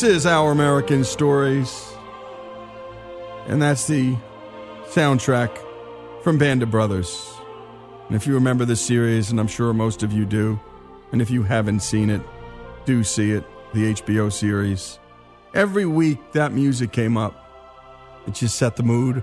[0.00, 1.92] This is Our American Stories.
[3.46, 4.16] And that's the
[4.86, 5.54] soundtrack
[6.22, 7.30] from Band of Brothers.
[8.06, 10.58] And if you remember this series, and I'm sure most of you do,
[11.12, 12.22] and if you haven't seen it,
[12.86, 13.44] do see it,
[13.74, 14.98] the HBO series.
[15.52, 17.34] Every week that music came up.
[18.26, 19.22] It just set the mood.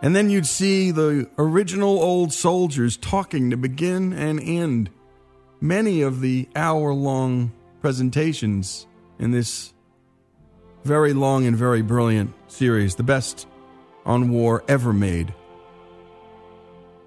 [0.00, 4.88] And then you'd see the original old soldiers talking to begin and end
[5.60, 8.86] many of the hour long presentations
[9.18, 9.72] in this
[10.84, 13.46] very long and very brilliant series, the best
[14.04, 15.34] on war ever made.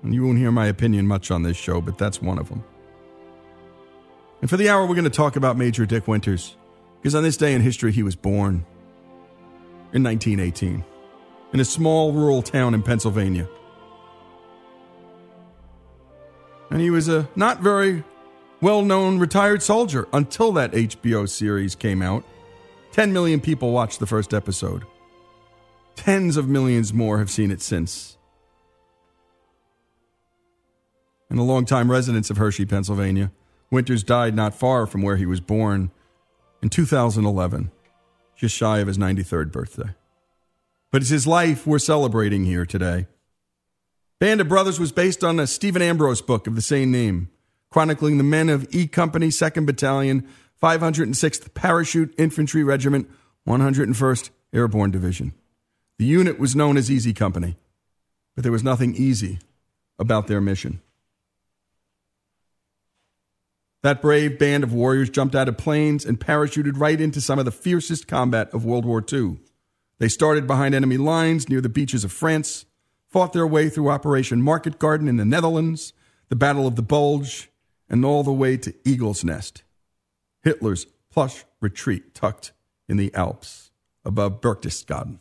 [0.04, 2.64] And you won't hear my opinion much on this show, but that's one of them.
[4.42, 6.56] And for the hour, we're going to talk about Major Dick Winters,
[7.02, 8.66] because on this day in history, he was born
[9.92, 10.84] in 1918
[11.52, 13.48] in a small rural town in Pennsylvania.
[16.70, 18.04] And he was a not very
[18.62, 22.24] well known retired soldier until that HBO series came out.
[22.92, 24.84] 10 million people watched the first episode.
[25.96, 28.18] Tens of millions more have seen it since.
[31.30, 33.32] And the longtime residents of Hershey, Pennsylvania,
[33.72, 35.92] Winters died not far from where he was born
[36.62, 37.72] in 2011,
[38.36, 39.94] just shy of his 93rd birthday.
[40.92, 43.06] But it's his life we're celebrating here today.
[44.20, 47.30] Band of Brothers was based on a Stephen Ambrose book of the same name,
[47.70, 50.28] chronicling the men of E Company, 2nd Battalion,
[50.62, 53.10] 506th Parachute Infantry Regiment,
[53.48, 55.34] 101st Airborne Division.
[55.98, 57.58] The unit was known as Easy Company,
[58.36, 59.40] but there was nothing easy
[59.98, 60.82] about their mission.
[63.82, 67.46] That brave band of warriors jumped out of planes and parachuted right into some of
[67.46, 69.38] the fiercest combat of World War II.
[70.00, 72.66] They started behind enemy lines near the beaches of France,
[73.08, 75.94] fought their way through Operation Market Garden in the Netherlands,
[76.28, 77.50] the Battle of the Bulge,
[77.90, 79.64] and all the way to Eagle's Nest,
[80.44, 82.52] Hitler's plush retreat tucked
[82.88, 83.72] in the Alps
[84.06, 85.20] above Berchtesgaden.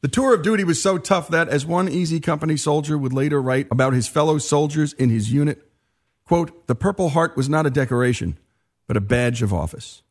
[0.00, 3.42] The tour of duty was so tough that, as one Easy Company soldier would later
[3.42, 5.68] write about his fellow soldiers in his unit,
[6.28, 8.38] Quote, the Purple Heart was not a decoration,
[8.86, 10.02] but a badge of office.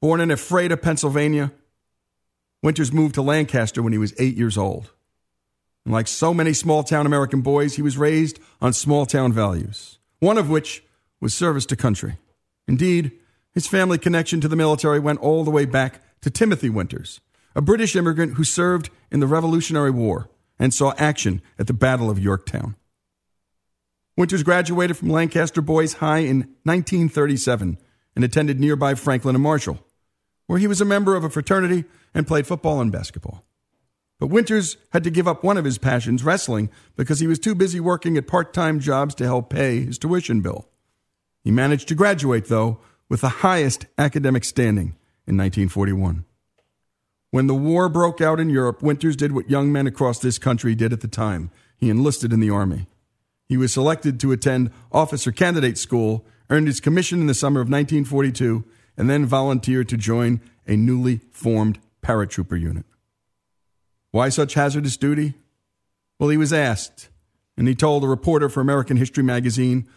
[0.00, 1.52] Born in Ephrata, Pennsylvania,
[2.64, 4.90] Winters moved to Lancaster when he was eight years old.
[5.84, 9.98] And like so many small town American boys, he was raised on small town values,
[10.18, 10.82] one of which
[11.20, 12.18] was service to country.
[12.66, 13.12] Indeed,
[13.52, 17.20] his family connection to the military went all the way back to Timothy Winters,
[17.54, 20.28] a British immigrant who served in the Revolutionary War
[20.58, 22.76] and saw action at the Battle of Yorktown.
[24.16, 27.78] Winters graduated from Lancaster Boys High in 1937
[28.14, 29.84] and attended nearby Franklin and Marshall,
[30.46, 31.84] where he was a member of a fraternity
[32.14, 33.44] and played football and basketball.
[34.20, 37.54] But Winters had to give up one of his passions, wrestling, because he was too
[37.54, 40.68] busy working at part time jobs to help pay his tuition bill.
[41.42, 46.24] He managed to graduate, though, with the highest academic standing in 1941.
[47.30, 50.74] When the war broke out in Europe, Winters did what young men across this country
[50.74, 52.86] did at the time he enlisted in the Army.
[53.48, 57.66] He was selected to attend officer candidate school, earned his commission in the summer of
[57.66, 58.64] 1942,
[58.96, 62.86] and then volunteered to join a newly formed paratrooper unit.
[64.14, 65.34] Why such hazardous duty?
[66.20, 67.08] Well, he was asked,
[67.56, 69.88] and he told a reporter for American History magazine,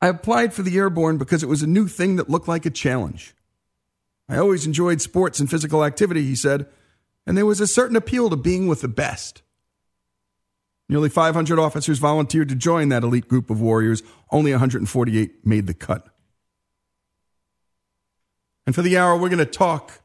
[0.00, 2.70] I applied for the airborne because it was a new thing that looked like a
[2.70, 3.34] challenge.
[4.28, 6.68] I always enjoyed sports and physical activity, he said,
[7.26, 9.42] and there was a certain appeal to being with the best.
[10.88, 14.04] Nearly 500 officers volunteered to join that elite group of warriors.
[14.30, 16.06] Only 148 made the cut.
[18.64, 19.99] And for the hour, we're going to talk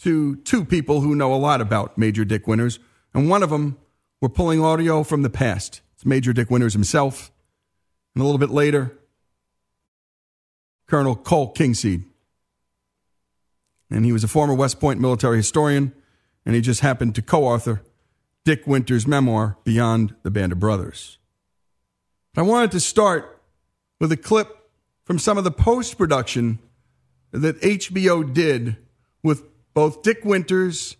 [0.00, 2.78] to two people who know a lot about Major Dick Winters.
[3.14, 3.78] And one of them,
[4.20, 5.80] we're pulling audio from the past.
[5.94, 7.30] It's Major Dick Winters himself.
[8.14, 8.98] And a little bit later,
[10.86, 12.04] Colonel Cole Kingseed.
[13.90, 15.92] And he was a former West Point military historian,
[16.44, 17.82] and he just happened to co author
[18.44, 21.18] Dick Winters' memoir, Beyond the Band of Brothers.
[22.34, 23.42] But I wanted to start
[24.00, 24.70] with a clip
[25.04, 26.58] from some of the post production
[27.32, 28.76] that HBO did
[29.22, 29.42] with
[29.76, 30.96] both Dick Winters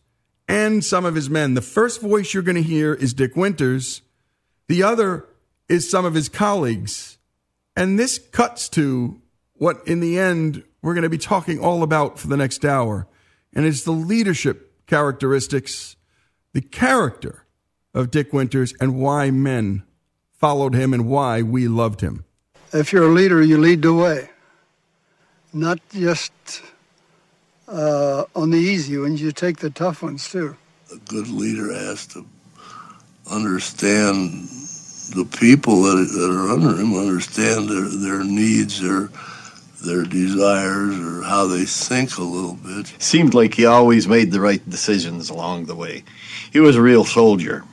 [0.46, 1.54] and some of his men.
[1.54, 4.02] The first voice you're going to hear is Dick Winters,
[4.68, 5.24] the other
[5.66, 7.16] is some of his colleagues.
[7.74, 9.22] And this cuts to
[9.54, 13.08] what, in the end, we're going to be talking all about for the next hour.
[13.54, 15.96] And it's the leadership characteristics
[16.52, 17.46] the character
[17.94, 19.84] of Dick Winters and why men
[20.32, 22.26] followed him and why we loved him.
[22.74, 24.28] If you're a leader, you lead the way,
[25.54, 26.32] not just
[27.68, 30.56] uh, on the easy ones, you take the tough ones too.
[30.92, 32.24] A good leader has to
[33.30, 34.48] understand
[35.14, 39.08] the people that, that are under him understand their, their needs, their
[39.84, 42.92] their desires, or how they think a little bit.
[42.98, 46.02] Seemed like he always made the right decisions along the way.
[46.52, 47.64] He was a real soldier.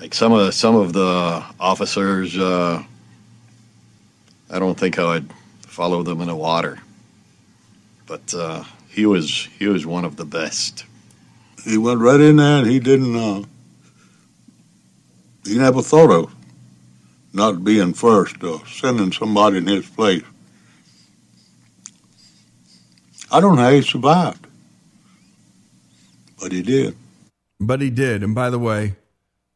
[0.00, 2.82] Like some of some of the officers, uh,
[4.50, 5.30] I don't think I would
[5.60, 6.78] follow them in the water,
[8.06, 10.84] but uh, he was he was one of the best.
[11.64, 13.16] He went right in there, and he didn't.
[13.16, 13.44] Uh,
[15.44, 16.34] he never thought of
[17.32, 20.22] not being first or sending somebody in his place.
[23.30, 24.46] I don't know how he survived,
[26.40, 26.96] but he did.
[27.58, 28.22] But he did.
[28.22, 28.96] And by the way,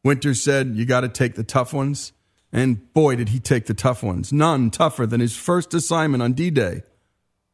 [0.03, 2.11] Winter said you got to take the tough ones.
[2.51, 4.33] And boy, did he take the tough ones.
[4.33, 6.81] None tougher than his first assignment on D Day,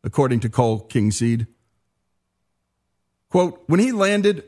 [0.06, 1.48] according to Cole Kingseed.
[3.30, 4.44] Quote When he landed,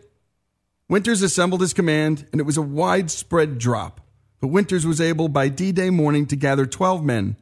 [0.87, 3.99] Winters assembled his command, and it was a widespread drop.
[4.39, 7.35] But Winters was able by D Day morning to gather 12 men,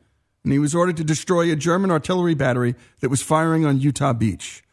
[0.43, 4.13] and he was ordered to destroy a German artillery battery that was firing on Utah
[4.13, 4.63] Beach,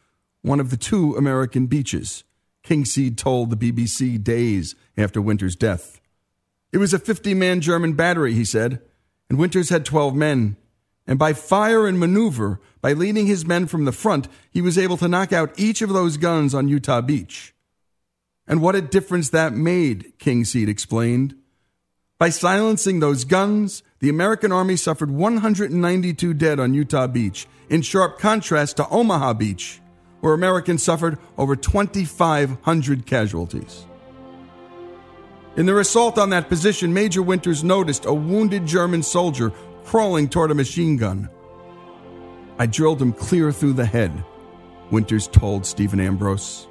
[0.40, 2.24] one of the two American beaches,
[2.64, 6.00] Kingseed told the BBC days after Winters' death.
[6.72, 8.80] It was a 50 man German battery, he said,
[9.28, 10.56] and Winters had 12 men.
[11.06, 14.96] And by fire and maneuver, by leading his men from the front, he was able
[14.98, 17.54] to knock out each of those guns on Utah Beach.
[18.46, 21.34] And what a difference that made, Kingseed explained.
[22.18, 28.18] By silencing those guns, the American Army suffered 192 dead on Utah Beach, in sharp
[28.18, 29.80] contrast to Omaha Beach,
[30.20, 33.86] where Americans suffered over 2,500 casualties.
[35.56, 39.52] In their assault on that position, Major Winters noticed a wounded German soldier
[39.84, 41.28] crawling toward a machine gun.
[42.58, 44.24] I drilled him clear through the head,
[44.90, 46.66] Winters told Stephen Ambrose.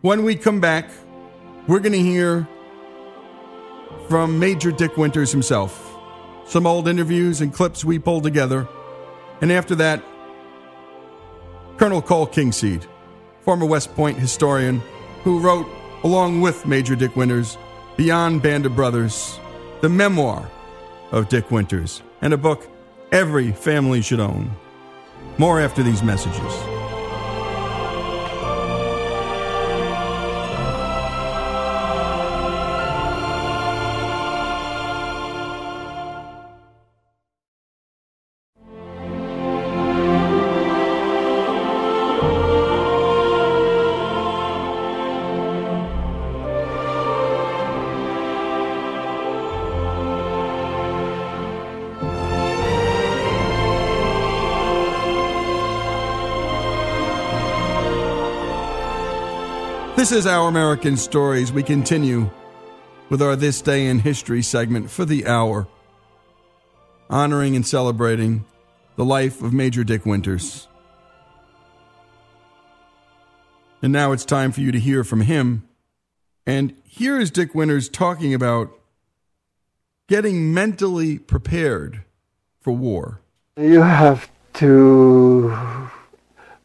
[0.00, 0.90] When we come back,
[1.66, 2.46] we're going to hear
[4.08, 5.96] from Major Dick Winters himself,
[6.46, 8.66] some old interviews and clips we pulled together.
[9.40, 10.02] And after that,
[11.76, 12.86] Colonel Cole Kingseed,
[13.42, 14.82] former West Point historian,
[15.22, 15.66] who wrote,
[16.04, 17.56] along with Major Dick Winters,
[17.96, 19.38] Beyond Band of Brothers,
[19.80, 20.50] the memoir
[21.12, 22.68] of Dick Winters, and a book
[23.12, 24.50] every family should own.
[25.38, 26.77] More after these messages.
[60.08, 61.52] This is Our American Stories.
[61.52, 62.30] We continue
[63.10, 65.68] with our This Day in History segment for the hour,
[67.10, 68.46] honoring and celebrating
[68.96, 70.66] the life of Major Dick Winters.
[73.82, 75.68] And now it's time for you to hear from him.
[76.46, 78.70] And here is Dick Winters talking about
[80.06, 82.02] getting mentally prepared
[82.60, 83.20] for war.
[83.58, 85.87] You have to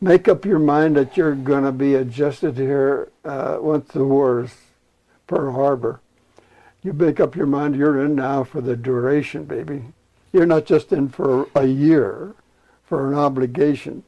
[0.03, 4.43] make up your mind that you're going to be adjusted here uh, once the war
[4.43, 4.53] is
[5.27, 6.01] Pearl Harbor.
[6.81, 9.85] You make up your mind you're in now for the duration, baby.
[10.33, 12.35] You're not just in for a year,
[12.83, 14.03] for an obligation.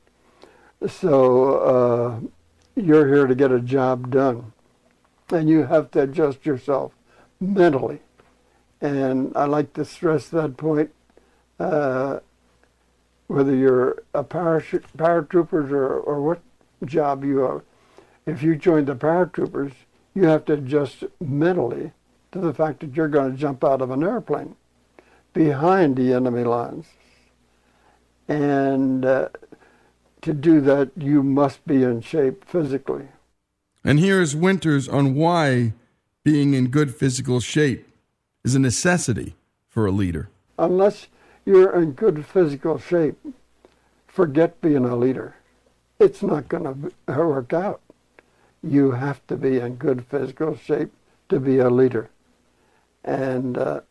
[0.85, 2.19] So uh,
[2.75, 4.51] you're here to get a job done.
[5.29, 6.91] And you have to adjust yourself
[7.39, 8.01] mentally.
[8.81, 10.91] And I like to stress that point.
[11.57, 12.19] Uh,
[13.27, 16.41] whether you're a parachute, paratroopers or, or what
[16.85, 17.63] job you are,
[18.25, 19.73] if you join the paratroopers,
[20.13, 21.91] you have to adjust mentally
[22.31, 24.55] to the fact that you're going to jump out of an airplane
[25.33, 26.87] behind the enemy lines.
[28.27, 29.29] And uh,
[30.21, 33.09] to do that, you must be in shape physically.
[33.83, 35.73] And here is Winters on why
[36.23, 37.87] being in good physical shape
[38.43, 39.35] is a necessity
[39.69, 40.29] for a leader.
[40.57, 41.07] Unless
[41.45, 43.17] you're in good physical shape,
[44.07, 45.35] forget being a leader.
[45.99, 47.81] It's not going to work out.
[48.63, 50.91] You have to be in good physical shape
[51.29, 52.09] to be a leader.
[53.03, 53.81] And uh,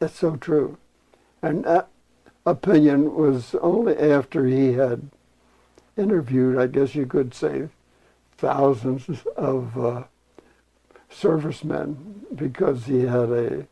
[0.00, 0.76] it's so true.
[1.42, 1.88] And that
[2.44, 5.10] opinion was only after he had
[5.96, 7.68] interviewed, I guess you could say,
[8.36, 10.04] thousands of uh,
[11.08, 13.66] servicemen because he had a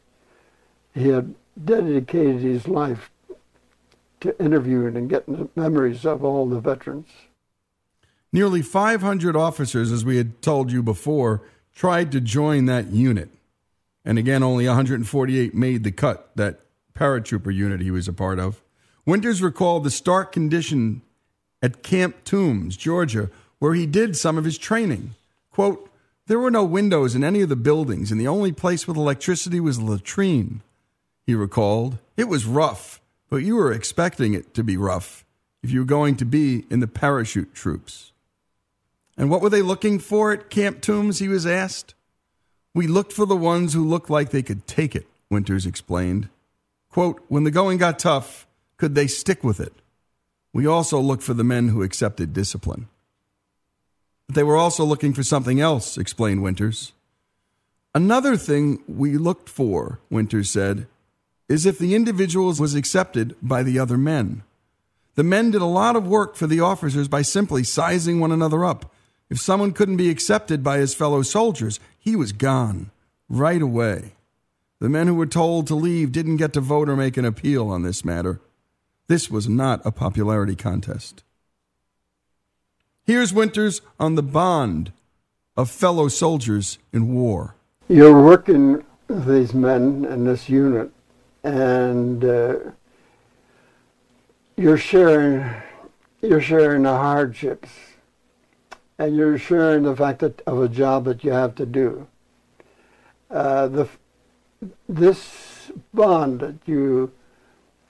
[0.94, 3.10] he had dedicated his life
[4.20, 7.08] to interviewing and getting memories of all the veterans.
[8.32, 11.42] Nearly 500 officers, as we had told you before,
[11.74, 13.28] tried to join that unit.
[14.04, 16.60] And again, only 148 made the cut, that
[16.94, 18.62] paratrooper unit he was a part of.
[19.06, 21.02] Winters recalled the stark condition
[21.62, 25.14] at Camp Toombs, Georgia, where he did some of his training.
[25.50, 25.90] Quote,
[26.26, 29.60] there were no windows in any of the buildings, and the only place with electricity
[29.60, 30.62] was the latrine,
[31.26, 31.98] he recalled.
[32.16, 33.00] It was rough,
[33.30, 35.24] but you were expecting it to be rough
[35.62, 38.12] if you were going to be in the parachute troops.
[39.16, 41.94] And what were they looking for at Camp Toombs, he was asked.
[42.74, 46.28] We looked for the ones who looked like they could take it, Winters explained.
[46.90, 49.72] Quote, when the going got tough, could they stick with it?
[50.52, 52.88] We also looked for the men who accepted discipline.
[54.26, 56.92] But they were also looking for something else, explained Winters.
[57.94, 60.86] Another thing we looked for, Winters said,
[61.48, 64.42] is if the individual was accepted by the other men.
[65.14, 68.64] The men did a lot of work for the officers by simply sizing one another
[68.64, 68.92] up.
[69.30, 72.90] If someone couldn't be accepted by his fellow soldiers, he was gone
[73.28, 74.12] right away.
[74.80, 77.68] The men who were told to leave didn't get to vote or make an appeal
[77.68, 78.40] on this matter.
[79.06, 81.22] This was not a popularity contest.
[83.04, 84.92] Here's Winters on the bond
[85.56, 87.54] of fellow soldiers in war.
[87.88, 90.90] You're working these men in this unit,
[91.44, 92.56] and uh,
[94.56, 95.44] you're sharing
[96.22, 97.68] you're sharing the hardships,
[98.98, 102.06] and you're sharing the fact that of a job that you have to do.
[103.30, 103.88] Uh, the
[104.88, 107.12] this bond that you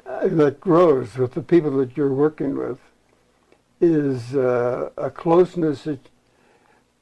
[0.04, 2.80] uh, that grows with the people that you're working with
[3.80, 6.08] is uh, a closeness that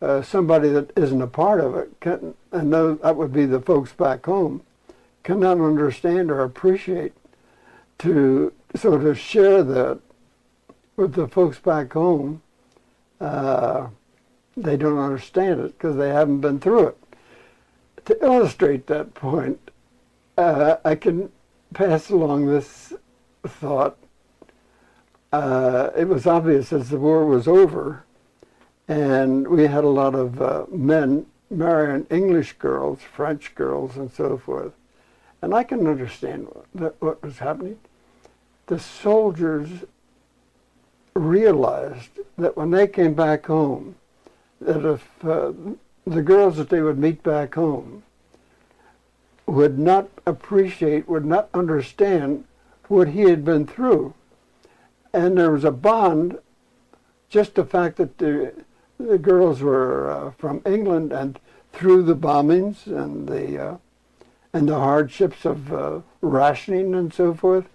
[0.03, 3.61] uh, somebody that isn't a part of it can, and know that would be the
[3.61, 4.63] folks back home
[5.23, 7.13] cannot understand or appreciate
[7.99, 10.01] to sort of share that
[10.97, 12.43] with the folks back home
[13.21, 13.87] uh,
[14.57, 16.99] they don't understand it because they haven't been through it
[18.05, 19.71] to illustrate that point
[20.37, 21.31] uh, i can
[21.73, 22.93] pass along this
[23.47, 23.97] thought
[25.33, 28.05] uh, it was obvious as the war was over,
[28.87, 34.37] and we had a lot of uh, men marrying English girls, French girls, and so
[34.37, 34.73] forth.
[35.43, 37.79] And I can understand what, what was happening.
[38.67, 39.69] The soldiers
[41.15, 43.97] realized that when they came back home,
[44.61, 45.53] that if uh,
[46.07, 48.05] the girls that they would meet back home
[49.47, 52.45] would not appreciate, would not understand
[52.89, 54.15] what he had been through,
[55.13, 56.39] and there was a bond.
[57.29, 58.53] Just the fact that the
[58.99, 61.39] the girls were uh, from England and
[61.73, 63.77] through the bombings and the uh,
[64.53, 67.67] and the hardships of uh, rationing and so forth,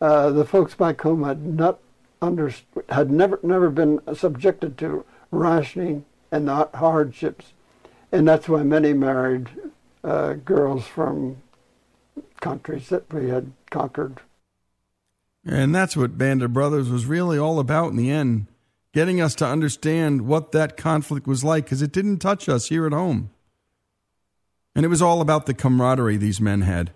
[0.00, 1.78] uh, the folks back home had not
[2.20, 2.52] under,
[2.88, 7.52] had never never been subjected to rationing and the hardships,
[8.10, 9.48] and that's why many married
[10.02, 11.36] uh, girls from
[12.40, 14.20] countries that we had conquered.
[15.46, 18.46] And that's what Band of Brothers was really all about in the end,
[18.92, 22.86] getting us to understand what that conflict was like because it didn't touch us here
[22.86, 23.30] at home.
[24.74, 26.92] And it was all about the camaraderie these men had.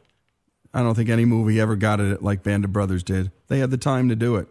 [0.75, 3.31] I don't think any movie ever got it like Band of Brothers did.
[3.49, 4.49] They had the time to do it.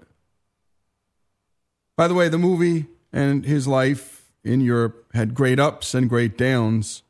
[1.95, 6.37] By the way, the movie and his life in Europe had great ups and great
[6.37, 7.03] downs.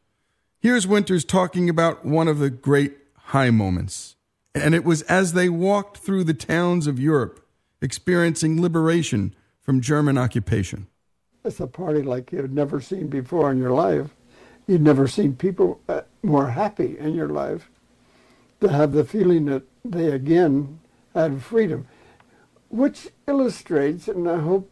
[0.59, 4.15] Here's Winters talking about one of the great high moments.
[4.55, 7.45] And it was as they walked through the towns of Europe,
[7.81, 10.87] experiencing liberation from German occupation.
[11.43, 14.15] It's a party like you've never seen before in your life.
[14.67, 17.69] You've never seen people uh, more happy in your life
[18.61, 20.79] to have the feeling that they again
[21.13, 21.87] had freedom,
[22.69, 24.71] which illustrates, and I hope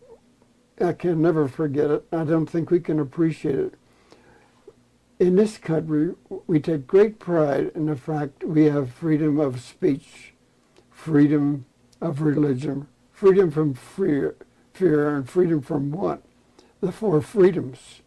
[0.82, 2.06] I can never forget it.
[2.12, 3.74] I don't think we can appreciate it
[5.20, 6.14] in this country,
[6.48, 10.34] we take great pride in the fact we have freedom of speech,
[10.92, 11.66] freedom
[12.02, 14.36] of religion, freedom from fear,
[14.74, 16.24] fear and freedom from want,
[16.82, 18.02] the four freedoms.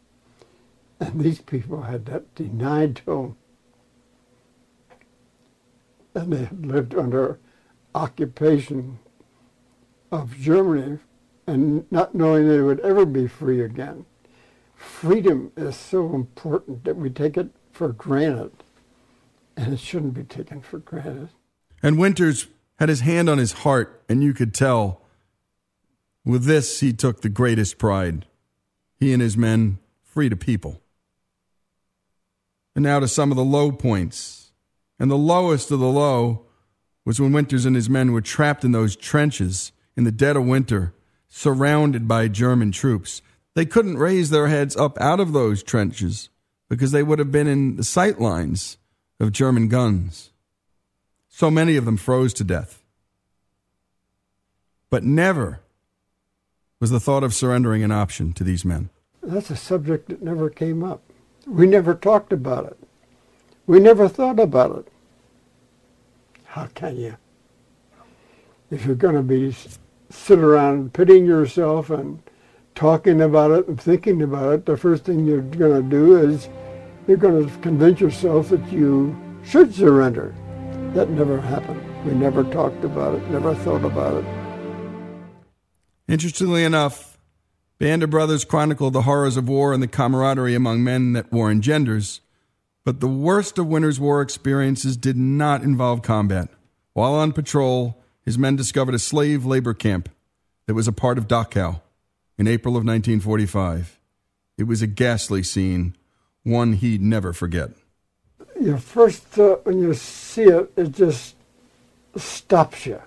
[1.00, 3.36] And these people had that denied to them.
[6.14, 7.38] And they had lived under
[7.94, 8.98] occupation
[10.10, 10.98] of Germany
[11.46, 14.04] and not knowing they would ever be free again
[14.78, 18.52] freedom is so important that we take it for granted,
[19.56, 21.28] and it shouldn't be taken for granted.
[21.82, 22.46] And Winters
[22.78, 25.02] had his hand on his heart, and you could tell
[26.24, 28.26] with this he took the greatest pride.
[28.96, 30.80] He and his men freed a people.
[32.78, 34.52] And now to some of the low points.
[35.00, 36.46] And the lowest of the low
[37.04, 40.46] was when Winters and his men were trapped in those trenches in the dead of
[40.46, 40.94] winter,
[41.26, 43.20] surrounded by German troops.
[43.56, 46.28] They couldn't raise their heads up out of those trenches
[46.68, 48.78] because they would have been in the sight lines
[49.18, 50.30] of German guns.
[51.28, 52.80] So many of them froze to death.
[54.88, 55.62] But never
[56.78, 58.90] was the thought of surrendering an option to these men.
[59.20, 61.07] That's a subject that never came up.
[61.48, 62.78] We never talked about it.
[63.66, 64.92] We never thought about it.
[66.44, 67.16] How can you?
[68.70, 69.54] If you're going to be
[70.10, 72.22] sit around pitying yourself and
[72.74, 76.48] talking about it and thinking about it, the first thing you're going to do is
[77.06, 80.34] you're going to convince yourself that you should surrender.
[80.92, 81.82] That never happened.
[82.04, 84.26] We never talked about it, never thought about it.
[86.08, 87.07] Interestingly enough,
[87.78, 91.48] Band of Brothers chronicled the horrors of war and the camaraderie among men that war
[91.48, 92.20] engenders,
[92.84, 96.48] but the worst of Winter's War experiences did not involve combat.
[96.92, 100.08] While on patrol, his men discovered a slave labor camp
[100.66, 101.80] that was a part of Dachau
[102.36, 104.00] in April of 1945.
[104.56, 105.96] It was a ghastly scene,
[106.42, 107.70] one he'd never forget.
[108.60, 111.36] Your first thought when you see it, it just
[112.16, 113.00] stops you.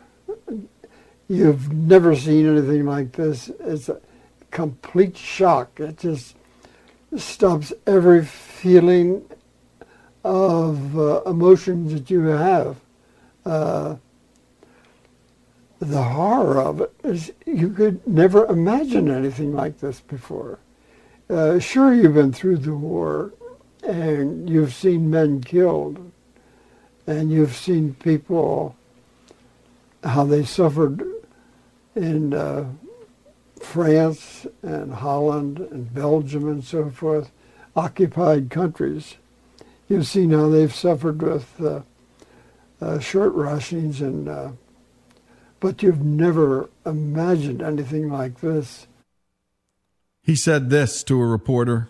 [1.28, 3.50] You've never seen anything like this.
[3.60, 4.00] It's a
[4.52, 5.80] complete shock.
[5.80, 6.36] It just
[7.18, 9.24] stops every feeling
[10.24, 12.78] of uh, emotions that you have.
[13.46, 13.96] Uh,
[15.80, 20.60] the horror of it is you could never imagine anything like this before.
[21.28, 23.34] Uh, sure, you've been through the war
[23.84, 26.12] and you've seen men killed
[27.08, 28.76] and you've seen people
[30.04, 31.04] how they suffered
[31.96, 32.66] in uh,
[33.62, 37.32] France and Holland and Belgium and so forth,
[37.76, 39.16] occupied countries.
[39.88, 41.82] You've seen how they've suffered with uh,
[42.82, 44.52] uh, short rationings, and uh,
[45.60, 48.88] but you've never imagined anything like this.
[50.22, 51.90] He said this to a reporter.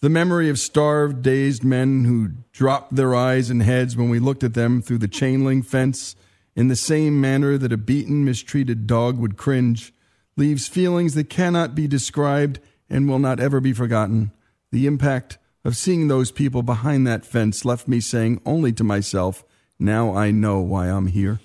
[0.00, 4.44] The memory of starved, dazed men who dropped their eyes and heads when we looked
[4.44, 6.14] at them through the chain link fence
[6.54, 9.92] in the same manner that a beaten, mistreated dog would cringe,
[10.36, 14.32] leaves feelings that cannot be described and will not ever be forgotten.
[14.72, 19.44] The impact of seeing those people behind that fence left me saying only to myself,
[19.78, 21.40] Now I know why I'm here.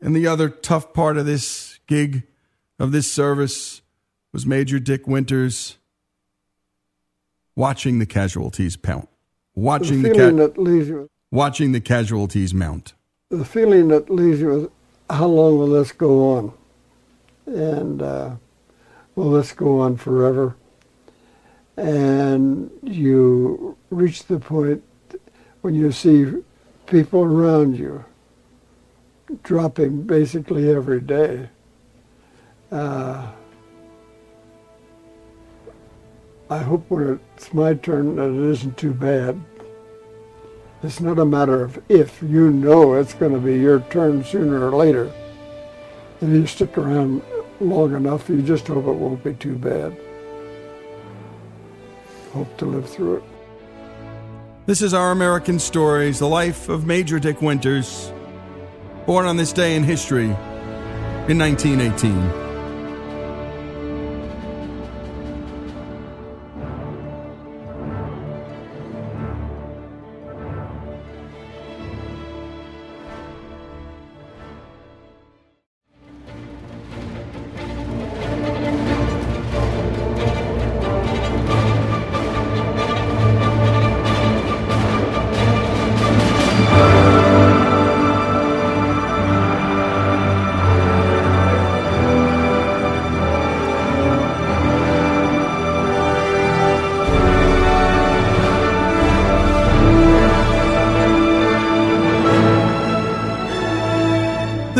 [0.00, 2.24] And the other tough part of this gig,
[2.78, 3.82] of this service,
[4.32, 5.78] was Major Dick Winters
[7.54, 9.08] watching the casualties count,
[9.54, 12.92] watching the the, ca- that leaves you, watching the casualties mount.
[13.30, 14.70] the feeling that leaves you
[15.08, 16.52] how long will this go on?
[17.46, 18.30] And uh,
[19.14, 20.56] will this go on forever?
[21.76, 24.82] And you reach the point
[25.60, 26.32] when you see
[26.86, 28.04] people around you
[29.42, 31.48] dropping basically every day.
[32.70, 33.26] Uh,
[36.48, 39.40] I hope when it's my turn that it isn't too bad.
[40.82, 42.22] It's not a matter of if.
[42.22, 45.12] You know it's going to be your turn sooner or later.
[46.20, 47.22] If you stick around
[47.60, 49.96] long enough, you just hope it won't be too bad.
[52.32, 53.22] Hope to live through it.
[54.66, 58.12] This is Our American Stories, the life of Major Dick Winters,
[59.06, 60.26] born on this day in history
[61.28, 62.45] in 1918.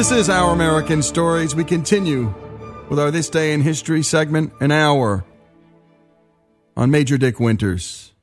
[0.07, 1.57] This is Our American Stories.
[1.57, 2.33] We continue
[2.89, 5.25] with our This Day in History segment, an hour
[6.77, 8.15] on Major Dick Winters.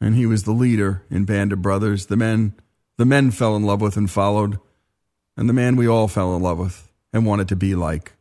[0.00, 2.54] And he was the leader in Band of Brothers, the men
[2.98, 4.60] the men fell in love with and followed,
[5.36, 8.12] and the man we all fell in love with and wanted to be like.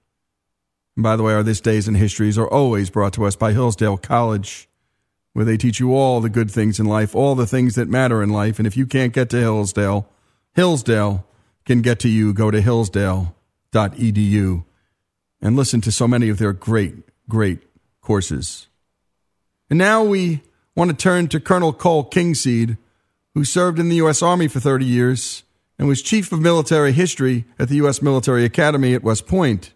[0.95, 3.53] And by the way, our This Days in Histories are always brought to us by
[3.53, 4.67] Hillsdale College,
[5.33, 8.23] where they teach you all the good things in life, all the things that matter
[8.23, 8.57] in life.
[8.57, 10.09] And if you can't get to Hillsdale,
[10.55, 11.27] Hillsdale
[11.65, 14.63] can get to you, go to hillsdale.edu
[15.41, 16.95] and listen to so many of their great,
[17.27, 17.59] great
[18.01, 18.67] courses.
[19.69, 20.41] And now we
[20.75, 22.77] want to turn to Colonel Cole Kingseed,
[23.33, 24.21] who served in the U.S.
[24.21, 25.43] Army for 30 years
[25.79, 28.01] and was Chief of Military History at the U.S.
[28.01, 29.73] Military Academy at West Point.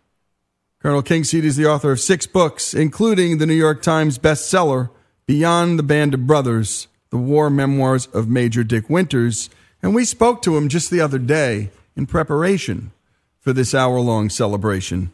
[0.79, 4.91] Colonel Kingseed is the author of six books, including the New York Times bestseller,
[5.25, 9.49] Beyond the Band of Brothers, The The War Memoirs of Major Dick Winters,
[9.81, 12.91] and we spoke to him just the other day in preparation
[13.39, 15.11] for this hour long celebration.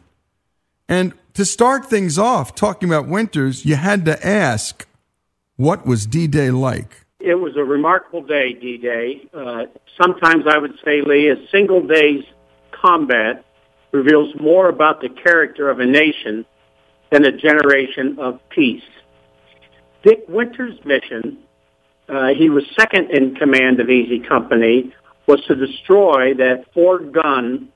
[0.88, 4.86] And to start things off, talking about Winters, you had to ask,
[5.56, 7.06] what was D Day like?
[7.20, 9.28] It was a remarkable day, D Day.
[9.32, 9.66] Uh,
[10.00, 12.24] sometimes I would say, Lee, a single day's
[12.72, 13.44] combat
[13.92, 16.44] reveals more about the character of a nation
[17.10, 18.82] than a generation of peace.
[20.02, 21.38] Dick Winters' mission,
[22.08, 24.92] uh, he was second in command of Easy Company,
[25.26, 27.68] was to destroy that four-gun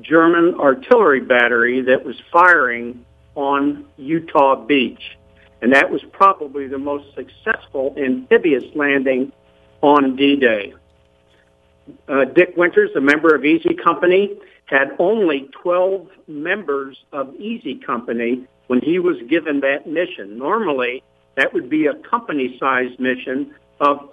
[0.00, 5.16] German artillery battery that was firing on Utah Beach.
[5.60, 9.32] And that was probably the most successful amphibious landing
[9.80, 10.74] on D-Day.
[12.08, 18.46] Uh, Dick Winters, a member of Easy Company, had only 12 members of Easy Company
[18.68, 20.38] when he was given that mission.
[20.38, 21.02] Normally,
[21.36, 23.54] that would be a company-sized mission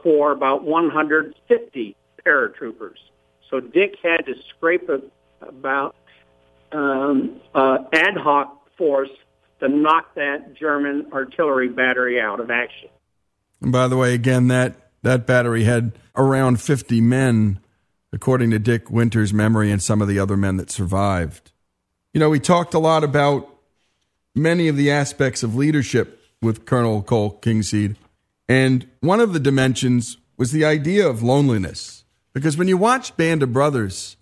[0.04, 2.98] for about 150 paratroopers.
[3.50, 5.02] So Dick had to scrape a,
[5.42, 5.96] about
[6.72, 9.10] um, uh, ad hoc force
[9.60, 12.90] to knock that German artillery battery out of action.
[13.62, 17.60] And by the way, again, that, that battery had around 50 men,
[18.12, 21.52] according to Dick Winter's memory and some of the other men that survived.
[22.14, 23.48] You know, we talked a lot about
[24.36, 27.96] many of the aspects of leadership with Colonel Cole Kingseed.
[28.52, 32.04] And one of the dimensions was the idea of loneliness.
[32.34, 34.18] Because when you watch Band of Brothers,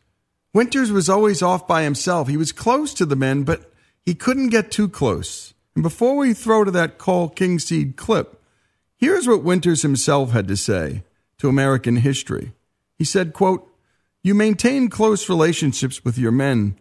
[0.53, 2.27] Winters was always off by himself.
[2.27, 3.73] He was close to the men, but
[4.05, 5.55] he couldn't get too close.
[5.73, 8.39] And before we throw to that Cole Kingseed clip,
[8.97, 11.01] here's what Winters himself had to say
[11.39, 12.53] to American history.
[12.99, 13.67] He said, quote,
[14.21, 16.77] You maintain close relationships with your men,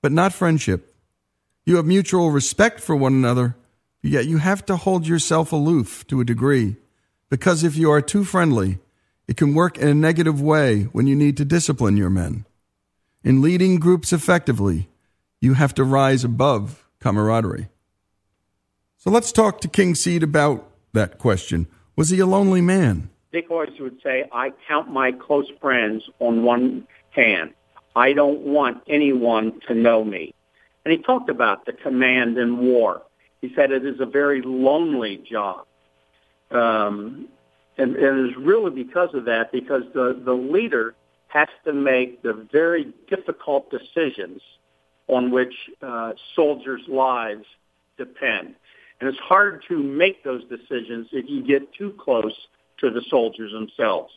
[0.00, 0.96] but not friendship.
[1.66, 3.54] You have mutual respect for one another,
[4.00, 6.76] yet you have to hold yourself aloof to a degree,
[7.28, 8.78] because if you are too friendly,
[9.28, 12.46] it can work in a negative way when you need to discipline your men.
[13.24, 14.88] In leading groups effectively,
[15.40, 17.68] you have to rise above camaraderie.
[18.98, 21.66] So let's talk to Kingseed about that question.
[21.96, 23.10] Was he a lonely man?
[23.32, 27.52] Dick always would say, I count my close friends on one hand.
[27.94, 30.34] I don't want anyone to know me.
[30.84, 33.02] And he talked about the command in war.
[33.40, 35.66] He said it is a very lonely job.
[36.50, 37.28] Um,
[37.78, 40.94] and, and it's really because of that, because the, the leader
[41.28, 44.40] has to make the very difficult decisions
[45.08, 47.44] on which uh, soldiers' lives
[47.98, 48.54] depend.
[49.00, 52.34] And it's hard to make those decisions if you get too close
[52.78, 54.12] to the soldiers themselves.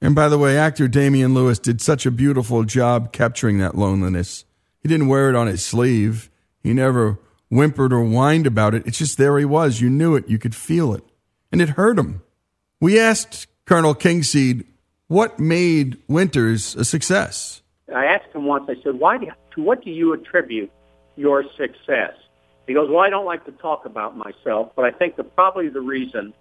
[0.00, 4.46] And by the way, actor Damian Lewis did such a beautiful job capturing that loneliness.
[4.82, 6.30] He didn't wear it on his sleeve.
[6.62, 7.18] He never
[7.50, 8.86] whimpered or whined about it.
[8.86, 9.80] It's just there he was.
[9.82, 10.28] You knew it.
[10.28, 11.04] You could feel it.
[11.52, 12.22] And it hurt him.
[12.80, 14.64] We asked Colonel Kingseed
[15.08, 17.62] what made Winters a success.
[17.94, 20.70] I asked him once, I said, why do, to what do you attribute
[21.16, 22.12] your success?
[22.66, 25.68] He goes, well, I don't like to talk about myself, but I think that probably
[25.68, 26.32] the reason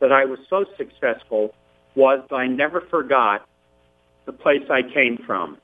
[0.00, 1.54] that I was so successful
[1.94, 3.48] was that I never forgot
[4.26, 5.58] the place I came from.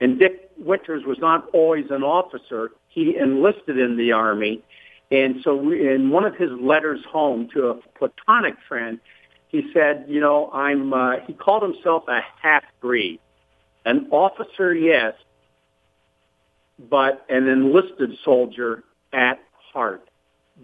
[0.00, 2.70] And Dick Winters was not always an officer.
[2.88, 4.62] He enlisted in the Army.
[5.10, 9.00] And so in one of his letters home to a platonic friend,
[9.48, 13.20] he said, you know, I'm, uh, he called himself a half-breed.
[13.86, 15.14] An officer, yes,
[16.78, 19.40] but an enlisted soldier at
[19.72, 20.06] heart.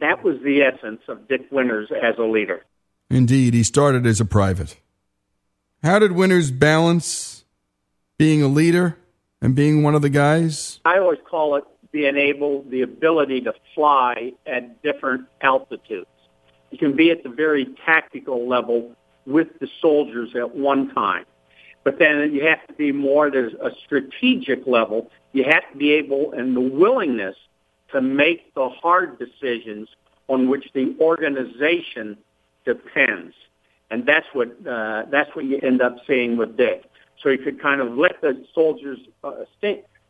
[0.00, 2.62] That was the essence of Dick Winters as a leader.
[3.08, 4.76] Indeed, he started as a private.
[5.82, 7.44] How did Winters balance
[8.18, 8.98] being a leader
[9.40, 10.80] and being one of the guys?
[10.84, 16.08] I always call it being able, the ability to fly at different altitudes.
[16.72, 21.24] You can be at the very tactical level with the soldiers at one time.
[21.84, 25.08] But then you have to be more at a strategic level.
[25.32, 27.36] You have to be able and the willingness
[27.92, 29.88] to make the hard decisions
[30.26, 32.18] on which the organization
[32.64, 33.34] depends.
[33.92, 36.90] And that's what uh, that's what you end up seeing with Dick.
[37.22, 39.44] So he could kind of let the soldiers uh,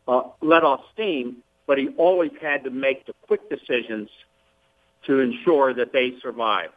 [0.09, 4.11] uh, let off steam, but he always had to make the quick decisions
[5.07, 6.75] to ensure that they survived.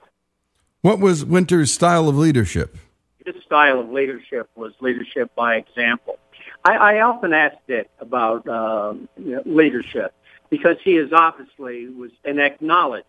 [0.81, 2.77] What was Winter's style of leadership?
[3.25, 6.17] His style of leadership was leadership by example.
[6.63, 10.13] I, I often ask Dick about um, you know, leadership
[10.49, 13.07] because he is obviously was and acknowledged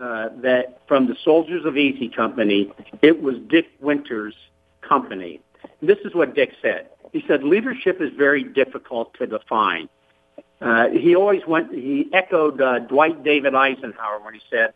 [0.00, 4.34] uh, that from the soldiers of Easy Company, it was Dick Winters'
[4.80, 5.40] company.
[5.80, 6.88] And this is what Dick said.
[7.12, 9.88] He said, leadership is very difficult to define.
[10.60, 14.72] Uh, he always went, he echoed uh, Dwight David Eisenhower when he said,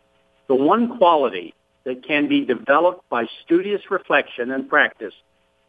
[0.47, 5.13] the one quality that can be developed by studious reflection and practice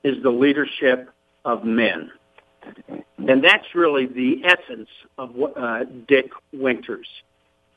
[0.02, 1.10] is the leadership
[1.44, 2.10] of men.
[3.18, 7.08] And that's really the essence of uh, Dick Winters.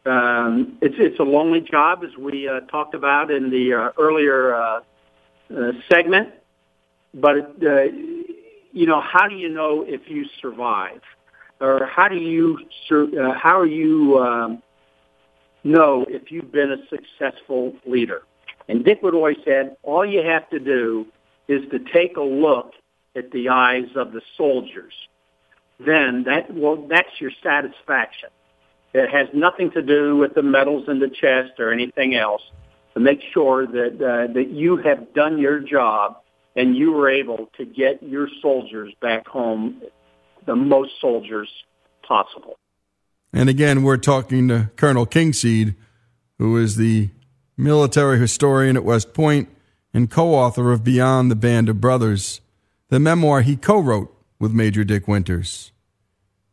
[0.06, 4.56] Um, it's, it's a lonely job, as we uh, talked about in the uh, earlier
[4.56, 4.80] uh,
[5.56, 6.30] uh, segment.
[7.14, 7.84] But, uh,
[8.72, 11.02] you know, how do you know if you survive?
[11.64, 12.60] Or how do you,
[12.92, 14.62] uh, how are you um,
[15.64, 18.24] know if you've been a successful leader?
[18.68, 21.06] And Dick would always said, all you have to do
[21.48, 22.74] is to take a look
[23.16, 24.94] at the eyes of the soldiers.
[25.80, 28.30] Then that, well, that's your satisfaction.
[28.94, 32.42] It has nothing to do with the medals in the chest or anything else.
[32.96, 36.18] To make sure that uh, that you have done your job
[36.56, 39.82] and you were able to get your soldiers back home,
[40.46, 41.50] the most soldiers
[42.08, 42.58] possible.
[43.32, 45.76] And again, we're talking to Colonel Kingseed,
[46.38, 47.10] who is the
[47.58, 49.50] military historian at West Point
[49.94, 52.42] and co author of Beyond the Band of Brothers,
[52.90, 55.72] the memoir he co wrote with Major Dick Winters.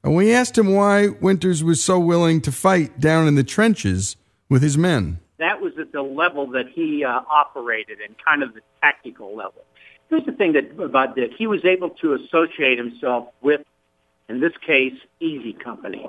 [0.03, 4.17] And we asked him why Winters was so willing to fight down in the trenches
[4.49, 5.21] with his men.
[5.39, 9.65] That was at the level that he uh, operated in, kind of the tactical level.
[10.09, 13.61] Here's the thing that about Dick: he was able to associate himself with,
[14.31, 16.09] in this case, Easy Company.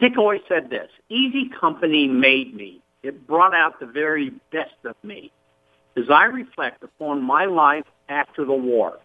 [0.00, 2.82] Dick always said this: "Easy Company made me.
[3.02, 5.30] It brought out the very best of me."
[5.96, 8.98] As I reflect upon my life after the war,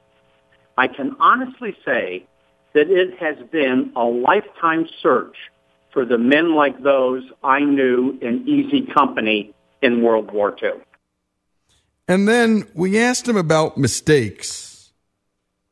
[0.77, 2.25] I can honestly say
[2.73, 5.37] that it has been a lifetime search
[5.91, 10.73] for the men like those I knew in Easy Company in World War II.
[12.07, 14.91] And then we asked him about mistakes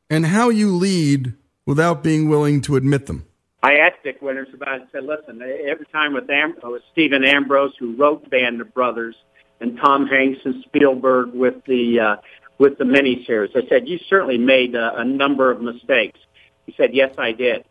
[0.08, 1.34] and how you lead
[1.66, 3.26] without being willing to admit them.
[3.62, 4.82] I asked Dick Winters about it.
[4.88, 9.16] I said, listen, every time with, Am- with Stephen Ambrose, who wrote Band of Brothers,
[9.60, 12.16] and Tom Hanks and Spielberg with the uh,
[12.58, 16.18] with the miniseries, I said, you certainly made a, a number of mistakes.
[16.66, 17.64] He said, "Yes, I did."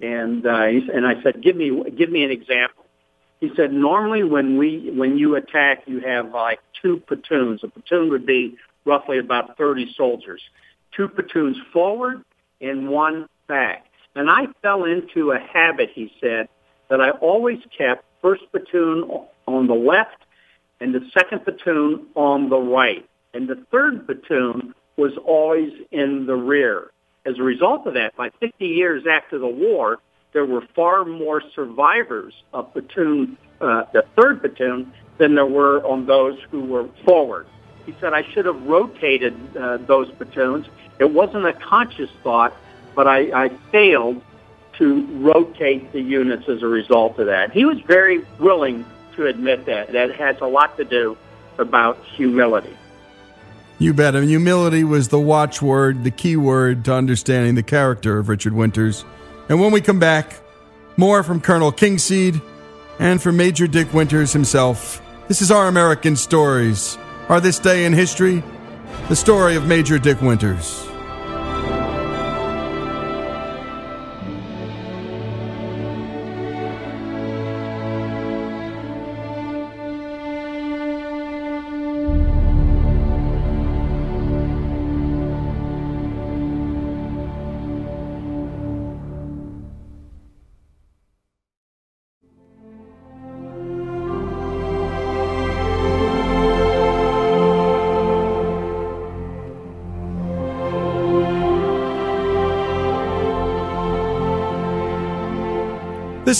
[0.00, 2.84] And uh, and I said, "Give me give me an example."
[3.40, 7.62] He said, "Normally, when we when you attack, you have like two platoons.
[7.64, 10.42] A platoon would be roughly about 30 soldiers,
[10.94, 12.24] two platoons forward
[12.60, 16.48] and one back." And I fell into a habit, he said,
[16.88, 19.08] that I always kept first platoon
[19.46, 20.24] on the left
[20.80, 23.06] and the second platoon on the right.
[23.32, 26.90] And the third platoon was always in the rear.
[27.24, 29.98] As a result of that, by 50 years after the war,
[30.32, 36.06] there were far more survivors of platoon, uh, the third platoon, than there were on
[36.06, 37.46] those who were forward.
[37.90, 40.64] He said, I should have rotated uh, those platoons.
[41.00, 42.56] It wasn't a conscious thought,
[42.94, 44.22] but I, I failed
[44.74, 47.50] to rotate the units as a result of that.
[47.50, 49.90] He was very willing to admit that.
[49.90, 51.18] That has a lot to do
[51.58, 52.76] about humility.
[53.80, 54.14] You bet.
[54.14, 59.04] And humility was the watchword, the key word to understanding the character of Richard Winters.
[59.48, 60.40] And when we come back,
[60.96, 62.40] more from Colonel Kingseed
[63.00, 65.02] and from Major Dick Winters himself.
[65.26, 66.96] This is Our American Stories.
[67.30, 68.42] Our This Day in History,
[69.08, 70.89] the story of Major Dick Winters.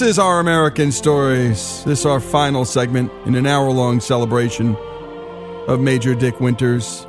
[0.01, 1.85] This is Our American Stories.
[1.85, 4.75] This is our final segment in an hour long celebration
[5.69, 7.07] of Major Dick Winters,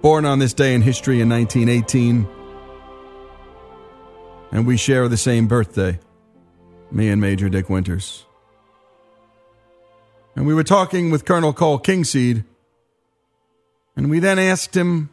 [0.00, 2.28] born on this day in history in 1918.
[4.52, 5.98] And we share the same birthday,
[6.92, 8.24] me and Major Dick Winters.
[10.36, 12.44] And we were talking with Colonel Cole Kingseed,
[13.96, 15.10] and we then asked him,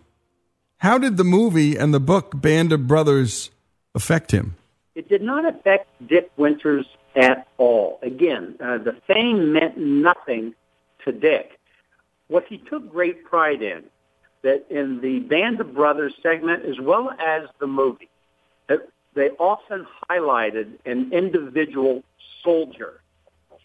[0.78, 3.50] How did the movie and the book Band of Brothers
[3.96, 4.58] affect him?
[4.98, 8.00] It did not affect Dick Winters at all.
[8.02, 10.56] Again, uh, the fame meant nothing
[11.06, 11.60] to Dick.
[12.30, 13.84] What he took great pride in,
[14.42, 18.10] that in the Band of Brothers segment as well as the movie,
[18.70, 22.04] that they often highlighted an individual
[22.44, 23.00] soldier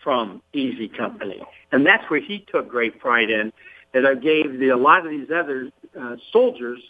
[0.05, 1.43] from Easy Company.
[1.73, 3.55] And that's where he took great pride in,
[3.95, 6.81] that I gave the, a lot of these other uh, soldiers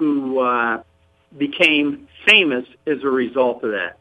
[0.00, 0.82] who uh,
[1.36, 3.98] became famous as a result of that.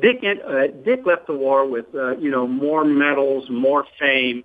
[0.00, 4.44] Dick uh, Dick left the war with uh, you know more medals, more fame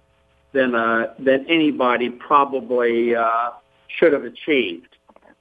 [0.54, 3.52] than uh, than anybody probably uh,
[3.88, 4.89] should have achieved.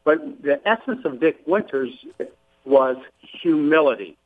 [0.05, 1.91] But the essence of Dick Winters
[2.65, 2.97] was
[3.43, 4.17] humility.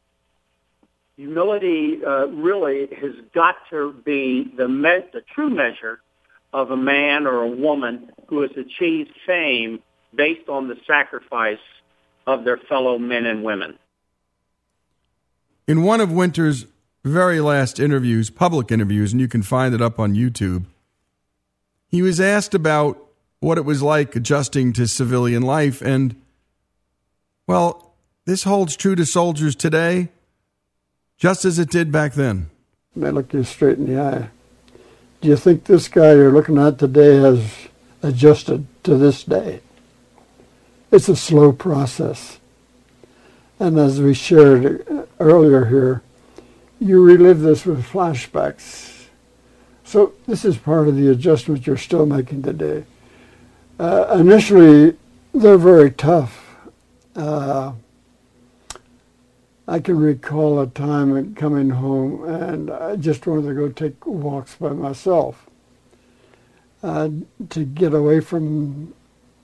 [1.17, 6.01] Humility uh, really has got to be the me- the true measure
[6.53, 9.81] of a man or a woman who has achieved fame
[10.15, 11.59] based on the sacrifice
[12.29, 13.79] of their fellow men and women.
[15.67, 16.67] In one of Winter's
[17.03, 20.67] very last interviews, public interviews, and you can find it up on YouTube,
[21.89, 23.03] he was asked about
[23.41, 25.81] what it was like adjusting to civilian life.
[25.81, 26.17] And,
[27.47, 27.95] well,
[28.27, 30.11] this holds true to soldiers today,
[31.17, 32.51] just as it did back then.
[32.95, 34.29] They look you straight in the eye.
[35.23, 37.69] Do you think this guy you're looking at today has
[38.03, 39.61] adjusted to this day?
[40.91, 42.39] It's a slow process.
[43.61, 46.03] And as we shared earlier here,
[46.81, 49.07] you relive this with flashbacks.
[49.85, 52.85] So this is part of the adjustment you're still making today.
[53.79, 54.97] Uh, initially,
[55.35, 56.45] they're very tough.
[57.15, 57.73] Uh,
[59.67, 64.55] I can recall a time coming home and I just wanted to go take walks
[64.55, 65.47] by myself
[66.83, 67.11] uh,
[67.51, 68.95] to get away from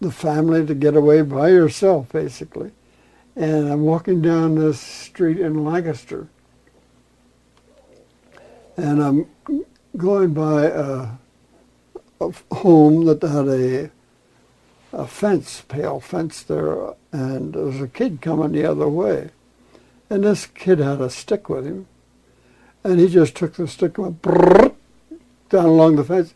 [0.05, 2.71] the family, to get away by yourself, basically.
[3.37, 6.29] And I'm walking down this street in Lancaster
[8.77, 9.27] and I'm
[9.97, 11.09] going by a,
[12.21, 13.91] a home that had a
[14.93, 19.31] a fence, pale fence there, and there was a kid coming the other way.
[20.09, 21.89] And this kid had a stick with him,
[22.85, 24.77] and he just took the stick and went
[25.49, 26.35] down along the fence.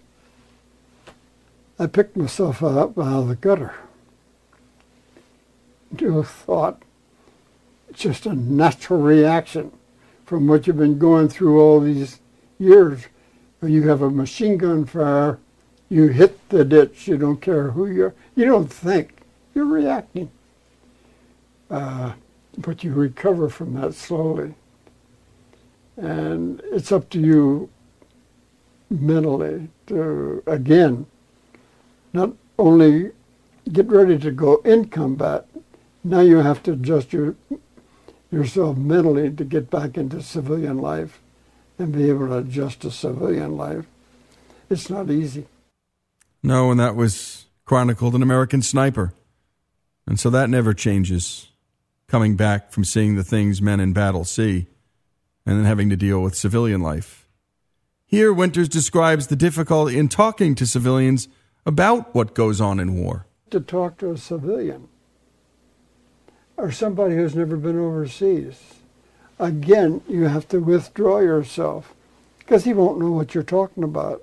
[1.79, 3.75] I picked myself up out of the gutter.
[5.99, 6.83] You thought,
[7.89, 9.73] It's just a natural reaction
[10.27, 12.21] from what you've been going through all these
[12.59, 13.07] years.
[13.63, 15.39] You have a machine gun fire
[15.89, 17.09] you hit the ditch.
[17.09, 18.15] You don't care who you're.
[18.35, 19.23] You don't think.
[19.55, 20.31] You're reacting.
[21.71, 22.13] Uh,
[22.59, 24.55] but you recover from that slowly.
[25.97, 27.71] And it's up to you
[28.91, 31.07] mentally to, again,
[32.13, 33.13] not only
[33.73, 35.47] get ready to go in combat,
[36.05, 37.35] now you have to adjust your,
[38.31, 41.21] yourself mentally to get back into civilian life
[41.79, 43.87] and be able to adjust to civilian life.
[44.71, 45.47] It's not easy.
[46.43, 49.13] No, and that was chronicled in American Sniper.
[50.07, 51.49] And so that never changes,
[52.07, 54.67] coming back from seeing the things men in battle see
[55.45, 57.29] and then having to deal with civilian life.
[58.07, 61.29] Here, Winters describes the difficulty in talking to civilians
[61.69, 63.27] about what goes on in war.
[63.51, 64.89] To talk to a civilian
[66.57, 68.77] or somebody who's never been overseas,
[69.39, 71.95] again, you have to withdraw yourself
[72.39, 74.23] because he won't know what you're talking about.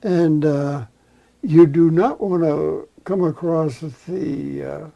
[0.00, 0.86] And uh,
[1.42, 4.86] you do not want to come across the uh,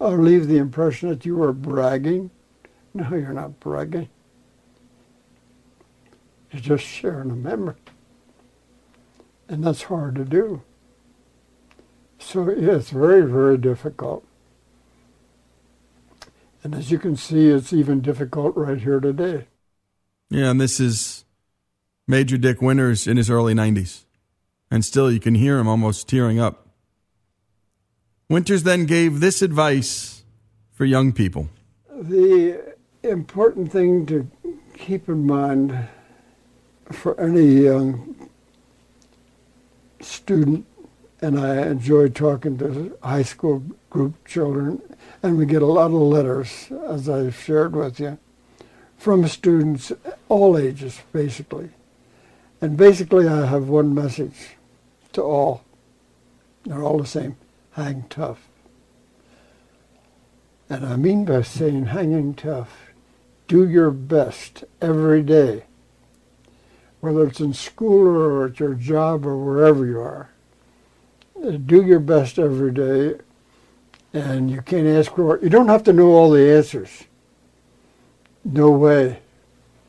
[0.00, 2.30] or leave the impression that you are bragging.
[2.92, 4.08] No, you're not bragging.
[6.50, 7.76] You're just sharing a memory.
[9.48, 10.62] And that's hard to do.
[12.18, 14.24] So yeah, it's very, very difficult.
[16.62, 19.46] And as you can see, it's even difficult right here today.
[20.30, 21.24] Yeah, and this is
[22.08, 24.06] Major Dick Winters in his early 90s
[24.70, 26.68] and still you can hear him almost tearing up.
[28.28, 30.24] Winters then gave this advice
[30.72, 31.48] for young people.
[31.90, 34.28] The important thing to
[34.76, 35.88] keep in mind
[36.90, 38.25] for any young
[40.06, 40.66] student,
[41.20, 44.80] and I enjoy talking to high school group children,
[45.22, 48.18] and we get a lot of letters, as I've shared with you,
[48.96, 49.92] from students,
[50.28, 51.70] all ages, basically.
[52.60, 54.56] And basically, I have one message
[55.12, 55.62] to all.
[56.64, 57.36] They're all the same.
[57.72, 58.48] Hang tough.
[60.68, 62.90] And I mean by saying hanging tough,
[63.46, 65.64] do your best every day,
[67.06, 70.30] whether it's in school or at your job or wherever you are.
[71.40, 73.20] Do your best every day,
[74.12, 75.38] and you can't ask for.
[75.42, 77.04] You don't have to know all the answers.
[78.44, 79.20] No way.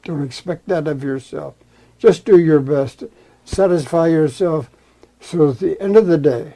[0.03, 1.55] Don't expect that of yourself.
[1.97, 3.03] Just do your best.
[3.45, 4.70] Satisfy yourself
[5.20, 6.53] so at the end of the day,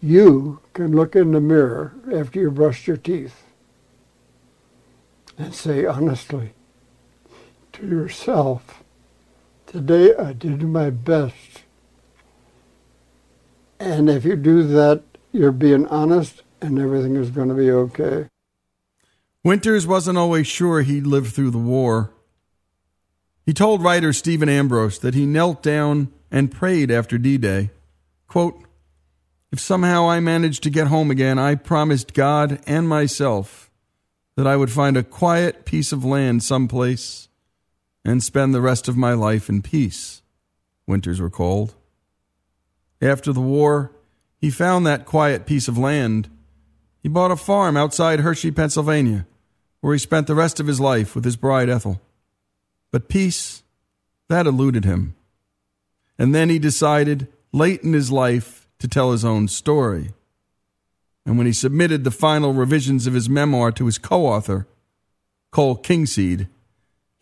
[0.00, 3.44] you can look in the mirror after you brushed your teeth
[5.38, 6.52] and say honestly
[7.72, 8.81] to yourself,
[9.72, 11.62] today I did my best.
[13.80, 15.02] And if you do that,
[15.32, 18.28] you're being honest and everything is going to be okay.
[19.42, 22.12] Winters wasn't always sure he'd live through the war.
[23.44, 27.70] He told writer Stephen Ambrose that he knelt down and prayed after D Day.
[28.28, 28.62] Quote,
[29.50, 33.70] If somehow I managed to get home again, I promised God and myself
[34.36, 37.28] that I would find a quiet piece of land someplace
[38.04, 40.22] and spend the rest of my life in peace,
[40.86, 41.74] Winters recalled.
[43.00, 43.92] After the war,
[44.38, 46.28] he found that quiet piece of land.
[47.02, 49.26] He bought a farm outside Hershey, Pennsylvania,
[49.80, 52.00] where he spent the rest of his life with his bride Ethel.
[52.90, 53.62] But peace,
[54.28, 55.14] that eluded him.
[56.18, 60.12] And then he decided, late in his life, to tell his own story.
[61.24, 64.66] And when he submitted the final revisions of his memoir to his co author,
[65.52, 66.48] Cole Kingseed,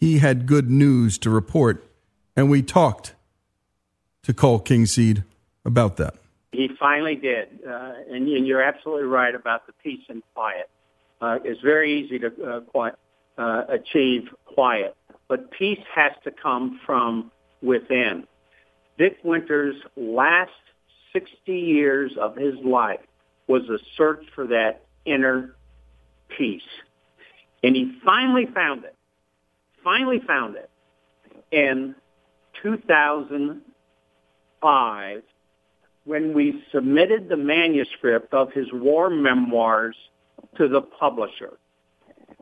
[0.01, 1.85] he had good news to report,
[2.35, 3.15] and we talked
[4.23, 5.25] to Cole Kingseed
[5.65, 6.15] about that.
[6.53, 10.69] He finally did, uh, and, and, you're absolutely right about the peace and quiet.
[11.21, 12.97] Uh, it's very easy to uh, quiet,
[13.39, 14.97] uh, achieve quiet,
[15.29, 17.31] but peace has to come from
[17.63, 18.27] within.
[18.99, 20.51] Dick Winters' last
[21.13, 23.01] 60 years of his life
[23.47, 25.55] was a search for that inner
[26.37, 26.63] peace.
[27.63, 28.95] And he finally found it.
[29.83, 30.69] Finally found it
[31.51, 31.95] in
[32.63, 35.23] 2005
[36.05, 39.97] when we submitted the manuscript of his war memoirs
[40.57, 41.59] to the publisher.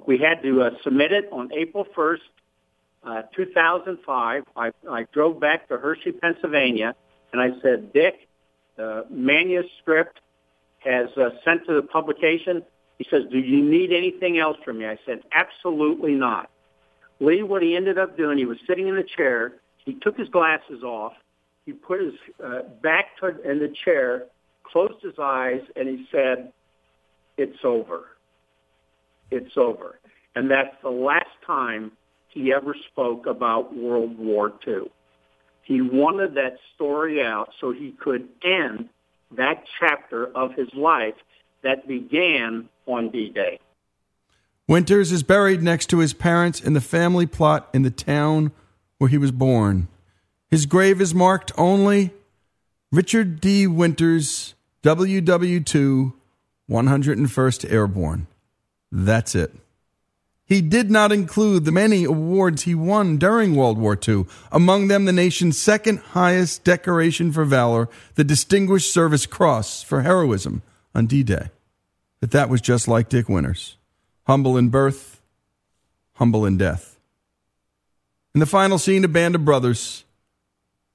[0.07, 2.19] We had to uh, submit it on April 1st,
[3.05, 4.45] uh, 2005.
[4.57, 6.95] I, I drove back to Hershey, Pennsylvania,
[7.33, 8.29] and I said, Dick,
[8.77, 10.21] the manuscript
[10.79, 12.63] has uh, sent to the publication.
[12.99, 14.87] He says, do you need anything else from me?
[14.87, 16.49] I said, absolutely not.
[17.21, 19.55] Lee, what he ended up doing, he was sitting in the chair.
[19.85, 21.15] He took his glasses off
[21.69, 24.25] he put his uh, back toward, in the chair,
[24.63, 26.51] closed his eyes, and he said,
[27.37, 28.07] "It's over.
[29.31, 30.01] It's over."
[30.35, 31.93] And that's the last time
[32.29, 34.91] he ever spoke about World War II.
[35.61, 38.89] He wanted that story out so he could end
[39.37, 41.17] that chapter of his life
[41.63, 43.61] that began on D-Day.
[44.69, 48.53] Winters is buried next to his parents in the family plot in the town
[48.99, 49.89] where he was born.
[50.51, 52.13] His grave is marked only
[52.93, 53.67] Richard D.
[53.67, 56.13] Winters, WW2,
[56.71, 58.27] 101st Airborne.
[58.93, 59.55] That's it.
[60.45, 65.07] He did not include the many awards he won during World War II, among them
[65.07, 70.63] the nation's second highest decoration for valor, the Distinguished Service Cross for heroism
[70.95, 71.49] on D Day.
[72.21, 73.78] But that was just like Dick Winters
[74.29, 75.21] humble in birth,
[76.15, 76.99] humble in death.
[78.35, 80.05] In the final scene, a band of brothers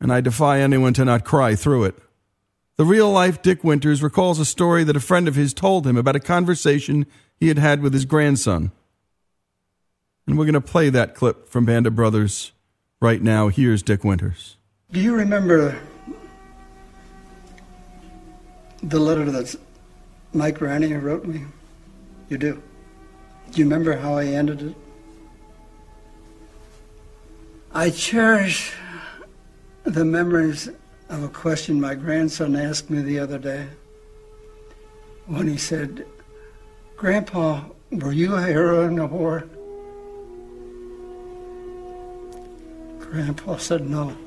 [0.03, 1.95] and I defy anyone to not cry through it.
[2.75, 5.95] The real life Dick Winters recalls a story that a friend of his told him
[5.95, 7.05] about a conversation
[7.37, 8.71] he had had with his grandson.
[10.27, 12.51] And we're going to play that clip from Band of Brothers
[12.99, 13.47] right now.
[13.47, 14.57] Here's Dick Winters.
[14.91, 15.79] Do you remember
[18.81, 19.55] the letter that
[20.33, 21.45] Mike Ranney wrote me?
[22.27, 22.63] You do.
[23.53, 24.75] Do you remember how I ended it?
[27.71, 28.73] I cherish
[29.83, 30.69] the memories
[31.07, 33.67] of a question my grandson asked me the other day
[35.27, 36.07] when he said,
[36.97, 39.47] Grandpa, were you a hero in the war?
[43.01, 44.17] Grandpa said no.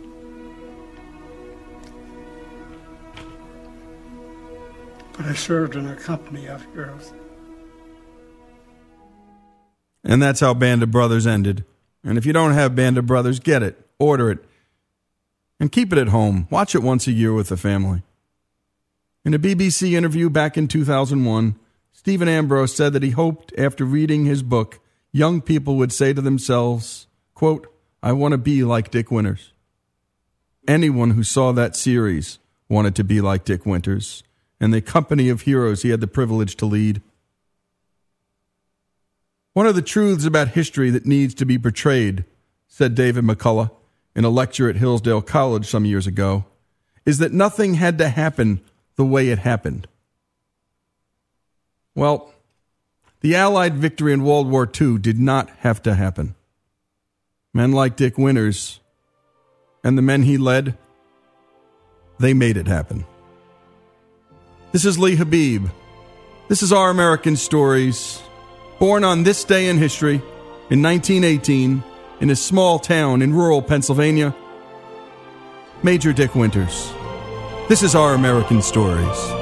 [5.16, 7.12] But I served in a company of heroes.
[10.06, 11.64] And that's how Band of Brothers ended.
[12.04, 14.38] And if you don't have Band of Brothers, get it, order it
[15.58, 16.46] and keep it at home.
[16.50, 18.02] Watch it once a year with the family.
[19.24, 21.56] In a BBC interview back in 2001,
[21.92, 24.78] Stephen Ambrose said that he hoped after reading his book,
[25.10, 27.66] young people would say to themselves, quote,
[28.02, 29.52] I want to be like Dick Winters.
[30.68, 32.38] Anyone who saw that series
[32.68, 34.22] wanted to be like Dick Winters
[34.60, 37.02] and the company of heroes he had the privilege to lead.
[39.56, 42.26] One of the truths about history that needs to be portrayed,
[42.68, 43.70] said David McCullough,
[44.14, 46.44] in a lecture at Hillsdale College some years ago
[47.06, 48.60] is that nothing had to happen
[48.96, 49.88] the way it happened.
[51.94, 52.34] Well,
[53.22, 56.34] the Allied victory in World War II did not have to happen.
[57.54, 58.80] Men like Dick Winters
[59.82, 60.76] and the men he led,
[62.18, 63.06] they made it happen.
[64.72, 65.68] This is Lee Habib.
[66.48, 68.20] This is Our American Stories.
[68.78, 70.16] Born on this day in history
[70.68, 71.82] in 1918
[72.20, 74.36] in a small town in rural Pennsylvania.
[75.82, 76.92] Major Dick Winters.
[77.70, 79.35] This is Our American Stories.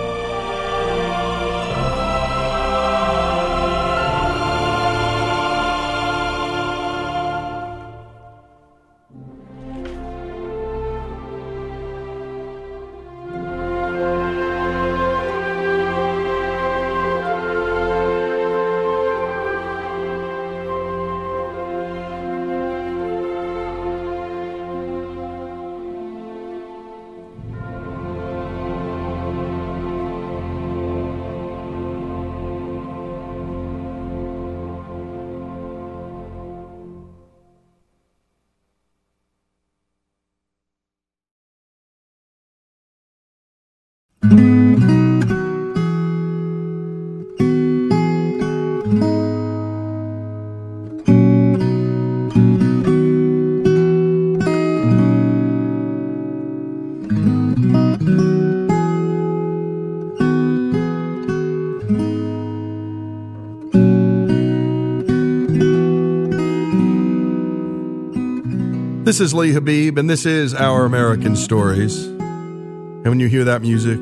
[69.04, 72.06] This is Lee Habib, and this is Our American Stories.
[72.06, 73.98] And when you hear that music,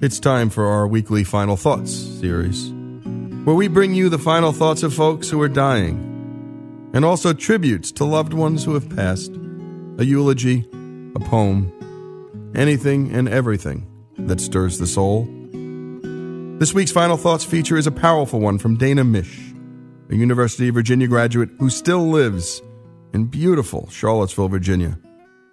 [0.00, 2.70] it's time for our weekly Final Thoughts series,
[3.44, 7.92] where we bring you the final thoughts of folks who are dying, and also tributes
[7.92, 9.32] to loved ones who have passed,
[9.98, 10.66] a eulogy,
[11.14, 11.70] a poem,
[12.54, 15.28] anything and everything that stirs the soul.
[16.58, 19.52] This week's Final Thoughts feature is a powerful one from Dana Mich,
[20.08, 22.62] a University of Virginia graduate who still lives
[23.14, 24.98] in beautiful Charlottesville, Virginia,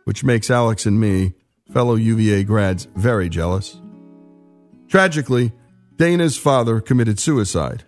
[0.06, 1.34] which makes Alex and me,
[1.72, 3.80] fellow UVA grads, very jealous.
[4.88, 5.54] Tragically,
[5.96, 7.84] Dana's father committed suicide,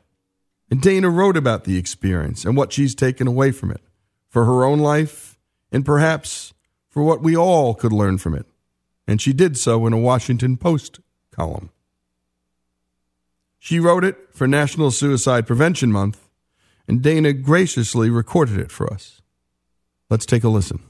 [0.69, 3.81] and Dana wrote about the experience and what she's taken away from it
[4.29, 5.39] for her own life
[5.71, 6.53] and perhaps
[6.87, 8.45] for what we all could learn from it.
[9.07, 10.99] And she did so in a Washington Post
[11.31, 11.71] column.
[13.57, 16.29] She wrote it for National Suicide Prevention Month,
[16.87, 19.22] and Dana graciously recorded it for us.
[20.13, 20.83] Let's take a listen.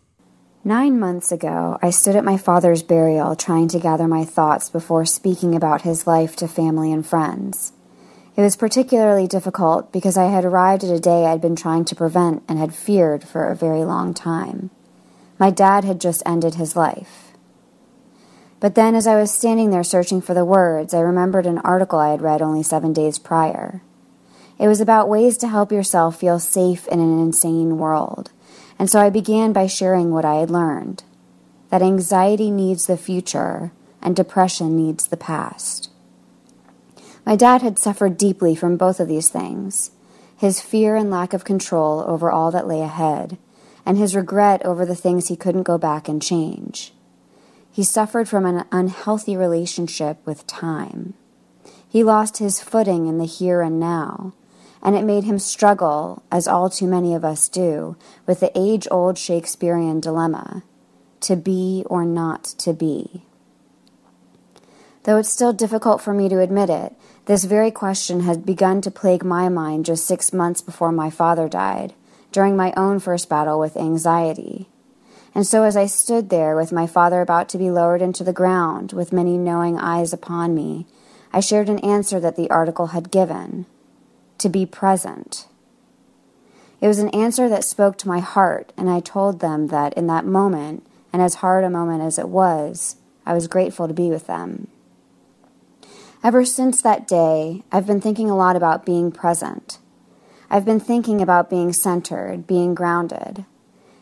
[0.65, 5.05] Nine months ago, I stood at my father's burial trying to gather my thoughts before
[5.05, 7.71] speaking about his life to family and friends.
[8.35, 11.95] It was particularly difficult because I had arrived at a day I'd been trying to
[11.95, 14.71] prevent and had feared for a very long time.
[15.39, 17.31] My dad had just ended his life.
[18.59, 21.97] But then, as I was standing there searching for the words, I remembered an article
[21.97, 23.83] I had read only seven days prior.
[24.59, 28.33] It was about ways to help yourself feel safe in an insane world
[28.83, 31.05] and so I began by sharing what I had learned
[31.69, 33.71] that anxiety needs the future
[34.01, 35.89] and depression needs the past.
[37.25, 39.91] My dad had suffered deeply from both of these things
[40.35, 43.37] his fear and lack of control over all that lay ahead,
[43.85, 46.91] and his regret over the things he couldn't go back and change.
[47.71, 51.13] He suffered from an unhealthy relationship with time.
[51.87, 54.33] He lost his footing in the here and now
[54.83, 57.95] and it made him struggle, as all too many of us do,
[58.27, 60.63] with the age old Shakespearean dilemma
[61.21, 63.23] to be or not to be.
[65.03, 66.93] Though it's still difficult for me to admit it,
[67.25, 71.47] this very question had begun to plague my mind just six months before my father
[71.47, 71.93] died,
[72.33, 74.67] during my own first battle with anxiety.
[75.33, 78.33] And so, as I stood there with my father about to be lowered into the
[78.33, 80.85] ground, with many knowing eyes upon me,
[81.31, 83.65] I shared an answer that the article had given
[84.37, 85.47] to be present.
[86.81, 90.07] It was an answer that spoke to my heart, and I told them that in
[90.07, 94.09] that moment, and as hard a moment as it was, I was grateful to be
[94.09, 94.67] with them.
[96.23, 99.77] Ever since that day, I've been thinking a lot about being present.
[100.49, 103.45] I've been thinking about being centered, being grounded.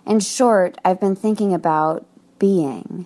[0.05, 2.05] In short, I've been thinking about
[2.39, 3.05] being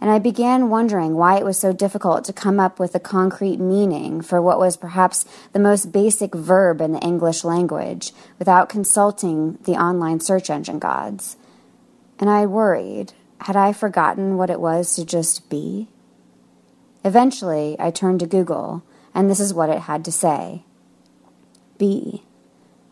[0.00, 3.58] and I began wondering why it was so difficult to come up with a concrete
[3.58, 9.58] meaning for what was perhaps the most basic verb in the English language without consulting
[9.64, 11.36] the online search engine gods.
[12.18, 15.88] And I worried had I forgotten what it was to just be?
[17.04, 18.82] Eventually, I turned to Google,
[19.14, 20.64] and this is what it had to say
[21.78, 22.22] Be.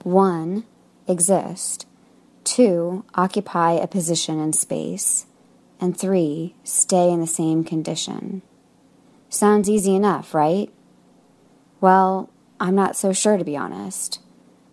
[0.02, 0.64] 1.
[1.06, 1.86] Exist.
[2.44, 3.04] 2.
[3.14, 5.26] Occupy a position in space
[5.84, 8.40] and three, stay in the same condition.
[9.28, 10.72] Sounds easy enough, right?
[11.80, 14.20] Well, I'm not so sure to be honest.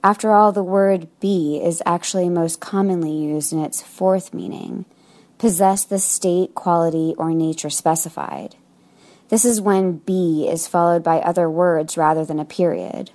[0.03, 4.86] After all, the word be is actually most commonly used in its fourth meaning
[5.38, 8.55] possess the state, quality, or nature specified.
[9.30, 13.12] This is when be is followed by other words rather than a period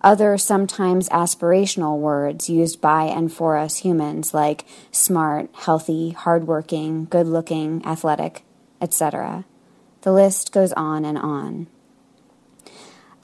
[0.00, 7.26] other sometimes aspirational words used by and for us humans, like smart, healthy, hardworking, good
[7.26, 8.42] looking, athletic,
[8.80, 9.44] etc.
[10.02, 11.66] The list goes on and on.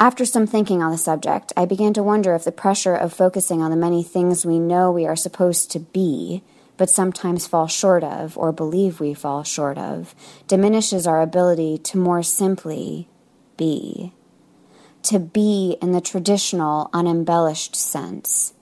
[0.00, 3.62] After some thinking on the subject, I began to wonder if the pressure of focusing
[3.62, 6.42] on the many things we know we are supposed to be,
[6.76, 10.14] but sometimes fall short of or believe we fall short of,
[10.48, 13.08] diminishes our ability to more simply
[13.56, 14.12] be
[15.04, 18.54] to be in the traditional, unembellished sense,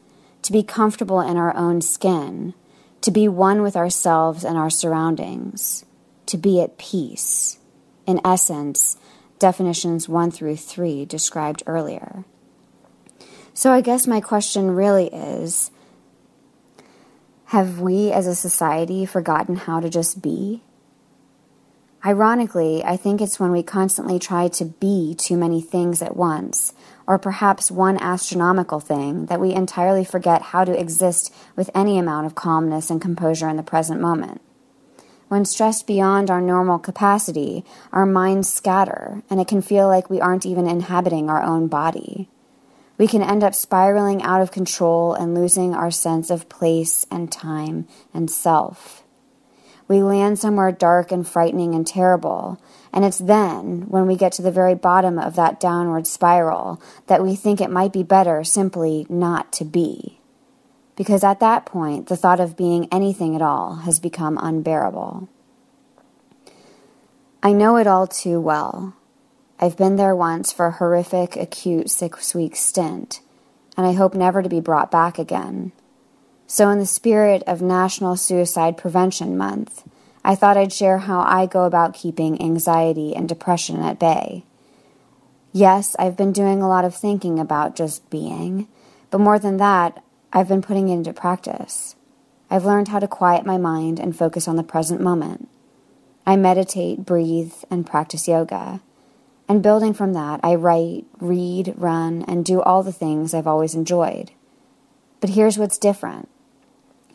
[0.42, 2.52] to be comfortable in our own skin,
[3.00, 5.84] to be one with ourselves and our surroundings,
[6.26, 7.58] to be at peace.
[8.06, 8.96] In essence,
[9.38, 12.24] definitions 1 through 3 described earlier.
[13.54, 15.70] So I guess my question really is
[17.46, 20.62] have we as a society forgotten how to just be?
[22.04, 26.72] Ironically, I think it's when we constantly try to be too many things at once,
[27.06, 32.26] or perhaps one astronomical thing, that we entirely forget how to exist with any amount
[32.26, 34.40] of calmness and composure in the present moment.
[35.28, 40.20] When stressed beyond our normal capacity, our minds scatter, and it can feel like we
[40.20, 42.28] aren't even inhabiting our own body.
[42.98, 47.30] We can end up spiraling out of control and losing our sense of place and
[47.30, 49.01] time and self.
[49.92, 52.58] We land somewhere dark and frightening and terrible,
[52.94, 57.22] and it's then, when we get to the very bottom of that downward spiral, that
[57.22, 60.18] we think it might be better simply not to be.
[60.96, 65.28] Because at that point, the thought of being anything at all has become unbearable.
[67.42, 68.96] I know it all too well.
[69.60, 73.20] I've been there once for a horrific, acute six week stint,
[73.76, 75.72] and I hope never to be brought back again.
[76.52, 79.88] So, in the spirit of National Suicide Prevention Month,
[80.22, 84.44] I thought I'd share how I go about keeping anxiety and depression at bay.
[85.54, 88.68] Yes, I've been doing a lot of thinking about just being,
[89.10, 91.96] but more than that, I've been putting it into practice.
[92.50, 95.48] I've learned how to quiet my mind and focus on the present moment.
[96.26, 98.82] I meditate, breathe, and practice yoga.
[99.48, 103.74] And building from that, I write, read, run, and do all the things I've always
[103.74, 104.32] enjoyed.
[105.18, 106.28] But here's what's different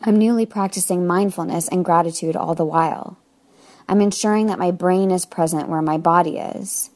[0.02, 3.18] I'm newly practicing mindfulness and gratitude all the while.
[3.88, 6.90] I'm ensuring that my brain is present where my body is.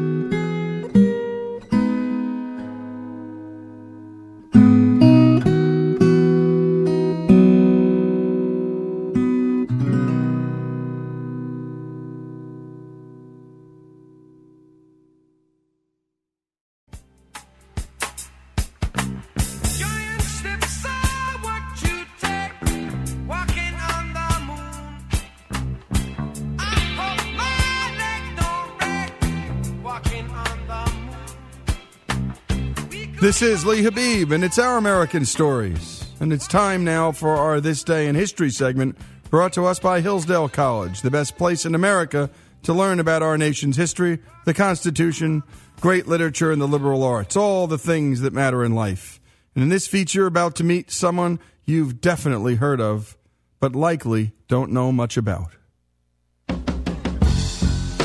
[33.38, 36.04] This is Lee Habib, and it's our American Stories.
[36.18, 38.98] And it's time now for our This Day in History segment,
[39.30, 42.30] brought to us by Hillsdale College, the best place in America
[42.64, 45.44] to learn about our nation's history, the Constitution,
[45.80, 49.20] great literature, and the liberal arts, all the things that matter in life.
[49.54, 53.16] And in this feature, you're about to meet someone you've definitely heard of,
[53.60, 55.52] but likely don't know much about.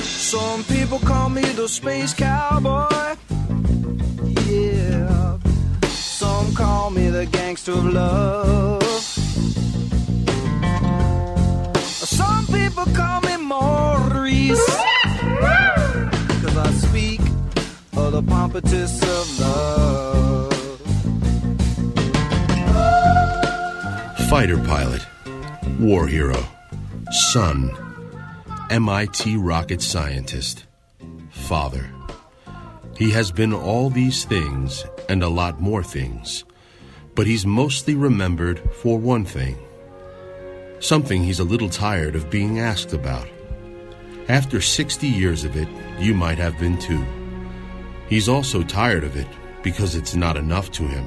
[0.04, 3.16] Some people call me the space cowboy.
[6.54, 8.84] Some call me the gangster of love.
[11.84, 14.64] Some people call me Maurice.
[16.44, 17.22] Cause I speak
[17.98, 20.54] of the pompatus of love.
[24.30, 25.08] Fighter pilot,
[25.80, 26.46] war hero,
[27.10, 27.72] son,
[28.70, 30.66] MIT rocket scientist,
[31.32, 31.90] father.
[32.96, 36.44] He has been all these things and a lot more things,
[37.16, 39.58] but he's mostly remembered for one thing.
[40.80, 43.28] Something he's a little tired of being asked about.
[44.30, 45.68] After 60 years of it,
[46.00, 47.04] you might have been too.
[48.08, 49.28] He's also tired of it
[49.64, 51.06] because it's not enough to him.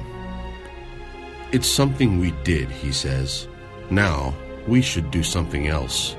[1.51, 3.47] It's something we did, he says.
[3.89, 4.35] Now,
[4.67, 6.15] we should do something else.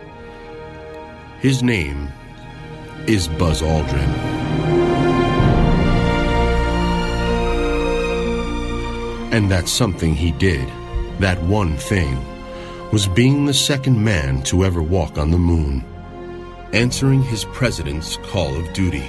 [1.41, 2.09] His name
[3.07, 4.48] is Buzz Aldrin.
[9.31, 10.67] And that something he did,
[11.19, 12.19] that one thing,
[12.91, 15.85] was being the second man to ever walk on the moon,
[16.73, 19.07] answering his president's call of duty.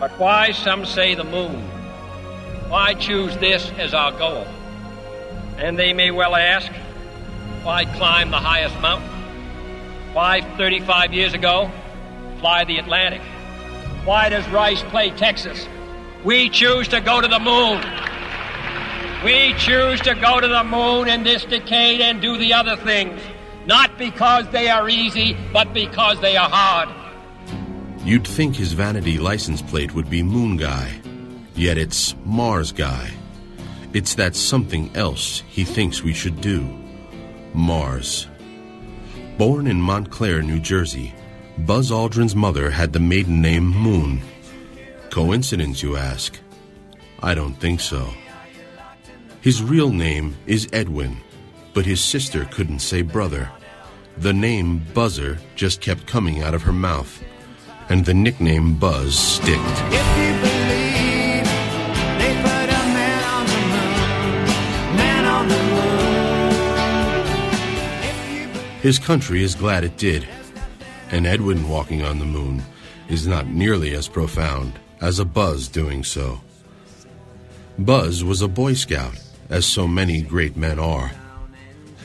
[0.00, 1.60] But why, some say, the moon?
[2.70, 4.46] Why choose this as our goal?
[5.58, 6.72] And they may well ask,
[7.62, 9.10] why climb the highest mountain?
[10.14, 11.70] Why, 35 years ago,
[12.40, 13.20] fly the Atlantic?
[14.06, 15.68] Why does Rice play Texas?
[16.24, 17.82] We choose to go to the moon.
[19.24, 23.20] We choose to go to the moon in this decade and do the other things,
[23.66, 26.88] not because they are easy, but because they are hard.
[28.04, 31.00] You'd think his vanity license plate would be Moon Guy,
[31.56, 33.10] yet it's Mars Guy.
[33.92, 36.60] It's that something else he thinks we should do.
[37.52, 38.28] Mars.
[39.36, 41.12] Born in Montclair, New Jersey,
[41.58, 44.22] Buzz Aldrin's mother had the maiden name Moon.
[45.10, 46.38] Coincidence, you ask?
[47.20, 48.08] I don't think so.
[49.48, 51.16] His real name is Edwin,
[51.72, 53.50] but his sister couldn't say brother.
[54.18, 57.24] The name Buzzer just kept coming out of her mouth,
[57.88, 59.78] and the nickname Buzz sticked.
[68.82, 70.28] His country is glad it did,
[71.10, 72.62] and Edwin walking on the moon
[73.08, 76.38] is not nearly as profound as a Buzz doing so.
[77.78, 79.18] Buzz was a Boy Scout,
[79.50, 81.10] as so many great men are.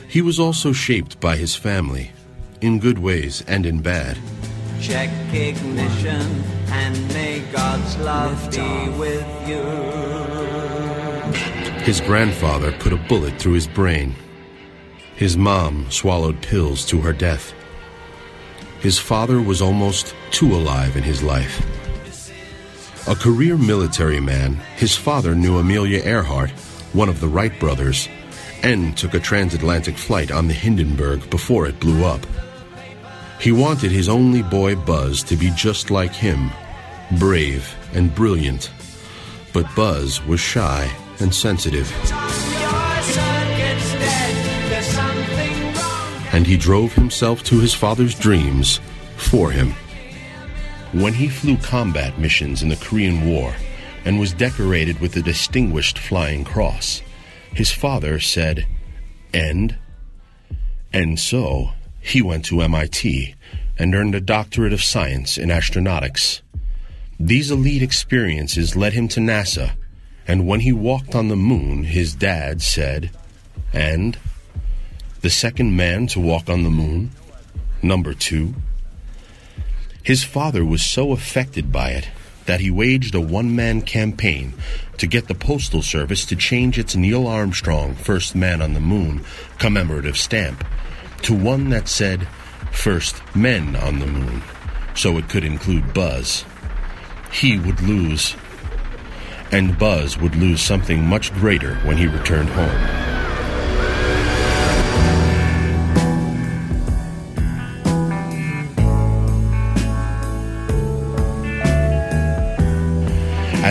[0.08, 2.12] He was also shaped by his family,
[2.60, 4.18] in good ways and in bad.
[4.80, 9.62] Check ignition and may God's love be with you.
[11.84, 14.14] His grandfather put a bullet through his brain.
[15.16, 17.52] His mom swallowed pills to her death.
[18.80, 21.62] His father was almost too alive in his life.
[23.06, 26.50] A career military man, his father knew Amelia Earhart,
[26.94, 28.08] one of the Wright brothers,
[28.62, 32.24] and took a transatlantic flight on the Hindenburg before it blew up.
[33.38, 36.50] He wanted his only boy Buzz to be just like him,
[37.18, 38.70] brave and brilliant.
[39.52, 40.90] But Buzz was shy
[41.20, 41.92] and sensitive.
[46.32, 48.80] And he drove himself to his father's dreams
[49.16, 49.74] for him.
[50.92, 53.54] When he flew combat missions in the Korean War
[54.04, 57.02] and was decorated with the Distinguished Flying Cross,
[57.54, 58.66] his father said,
[59.32, 59.76] And?
[60.92, 63.34] And so he went to MIT
[63.78, 66.42] and earned a doctorate of science in astronautics.
[67.18, 69.72] These elite experiences led him to NASA,
[70.26, 73.10] and when he walked on the moon, his dad said,
[73.72, 74.18] And?
[75.22, 77.12] The second man to walk on the moon?
[77.82, 78.54] Number two?
[80.02, 82.08] His father was so affected by it
[82.46, 84.54] that he waged a one man campaign
[84.98, 89.24] to get the Postal Service to change its Neil Armstrong First Man on the Moon
[89.58, 90.64] commemorative stamp
[91.22, 92.28] to one that said
[92.70, 94.42] First Men on the Moon,
[94.94, 96.44] so it could include Buzz.
[97.32, 98.36] He would lose.
[99.50, 103.13] And Buzz would lose something much greater when he returned home.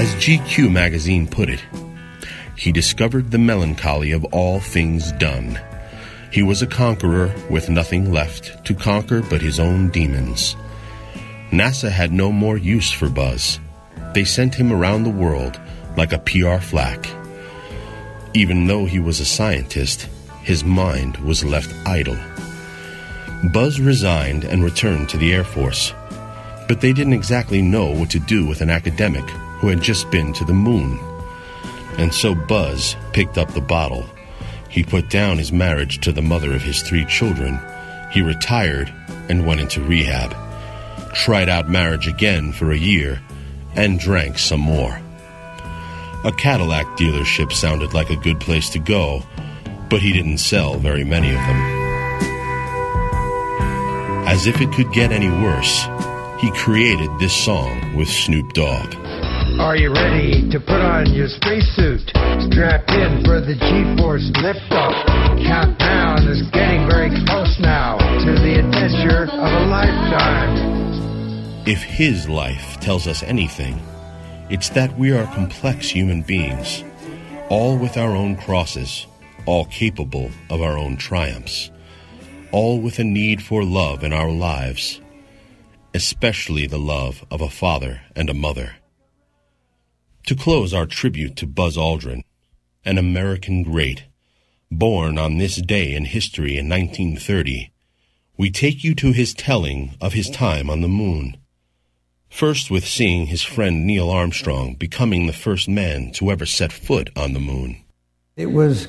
[0.03, 1.63] As GQ magazine put it,
[2.57, 5.57] he discovered the melancholy of all things done.
[6.29, 10.57] He was a conqueror with nothing left to conquer but his own demons.
[11.51, 13.61] NASA had no more use for Buzz.
[14.13, 15.57] They sent him around the world
[15.95, 17.07] like a PR flack.
[18.33, 20.09] Even though he was a scientist,
[20.41, 22.17] his mind was left idle.
[23.53, 25.93] Buzz resigned and returned to the Air Force.
[26.67, 29.23] But they didn't exactly know what to do with an academic
[29.63, 30.99] who had just been to the moon.
[31.97, 34.05] And so Buzz picked up the bottle.
[34.67, 37.57] He put down his marriage to the mother of his three children.
[38.11, 38.93] He retired
[39.29, 40.35] and went into rehab.
[41.13, 43.21] Tried out marriage again for a year
[43.73, 44.99] and drank some more.
[46.25, 49.23] A Cadillac dealership sounded like a good place to go,
[49.89, 51.61] but he didn't sell very many of them.
[54.27, 55.85] As if it could get any worse,
[56.41, 58.93] he created this song with Snoop Dogg.
[59.59, 62.01] Are you ready to put on your spacesuit?
[62.51, 65.05] Strap in for the G-force liftoff.
[65.45, 71.67] Countdown is getting very close now to the adventure of a lifetime.
[71.67, 73.79] If his life tells us anything,
[74.49, 76.83] it's that we are complex human beings,
[77.49, 79.05] all with our own crosses,
[79.45, 81.69] all capable of our own triumphs,
[82.51, 84.99] all with a need for love in our lives,
[85.93, 88.73] especially the love of a father and a mother.
[90.27, 92.23] To close our tribute to Buzz Aldrin,
[92.85, 94.05] an American great,
[94.71, 97.73] born on this day in history in 1930,
[98.37, 101.35] we take you to his telling of his time on the moon.
[102.29, 107.09] First with seeing his friend Neil Armstrong becoming the first man to ever set foot
[107.17, 107.83] on the moon.
[108.37, 108.87] It was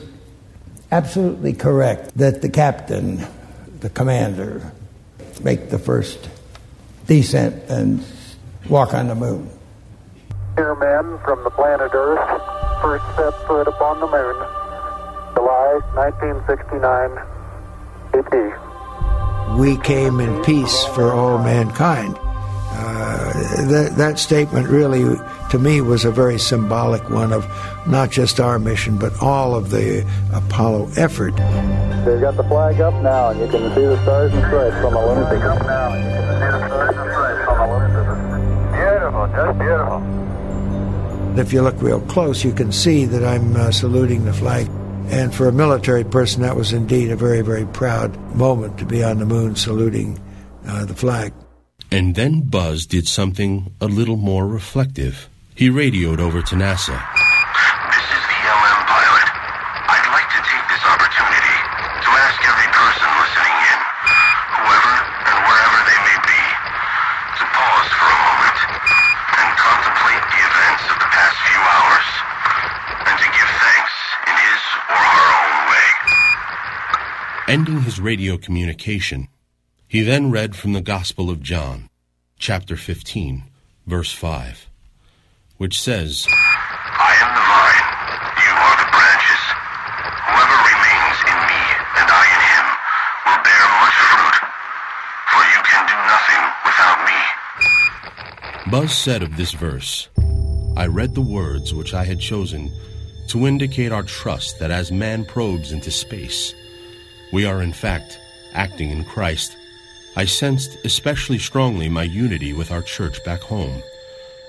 [0.93, 3.27] absolutely correct that the captain,
[3.81, 4.73] the commander,
[5.43, 6.31] make the first
[7.07, 8.05] descent and
[8.69, 9.51] walk on the moon.
[10.57, 12.21] Here, men from the planet Earth,
[12.81, 14.37] first set foot upon the moon.
[15.35, 17.35] July 1969.
[18.15, 19.59] AP.
[19.59, 22.17] We came in peace for all mankind.
[22.17, 23.33] Uh,
[23.67, 25.03] that, that statement really,
[25.51, 27.47] to me, was a very symbolic one of
[27.87, 31.35] not just our mission, but all of the Apollo effort.
[32.05, 34.93] They've got the flag up now, and you can see the stars and stripes on
[34.93, 35.45] the lunar surface.
[35.45, 38.35] up now, and you can see the stars and stripes on the lunar surface.
[38.75, 40.14] Beautiful, just beautiful.
[41.37, 44.69] If you look real close, you can see that I'm uh, saluting the flag.
[45.09, 49.03] And for a military person, that was indeed a very, very proud moment to be
[49.03, 50.19] on the moon saluting
[50.67, 51.33] uh, the flag.
[51.91, 55.29] And then Buzz did something a little more reflective.
[55.55, 57.24] He radioed over to NASA.
[77.55, 79.29] Ending his radio communication,
[79.87, 81.89] he then read from the Gospel of John,
[82.37, 83.45] chapter 15,
[83.87, 84.69] verse 5,
[85.59, 87.87] which says, I am the vine,
[88.43, 89.43] you are the branches.
[90.27, 91.63] Whoever remains in me
[91.95, 92.67] and I in him
[93.23, 94.37] will bear much fruit,
[95.31, 97.21] for you can do nothing without me.
[98.73, 100.09] Buzz said of this verse,
[100.77, 102.73] I read the words which I had chosen
[103.29, 106.53] to indicate our trust that as man probes into space,
[107.35, 108.21] we are in fact
[108.53, 109.57] acting in Christ.
[110.17, 113.83] I sensed especially strongly my unity with our church back home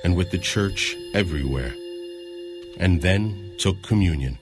[0.04, 1.74] and with the church everywhere,
[2.78, 4.38] and then took communion.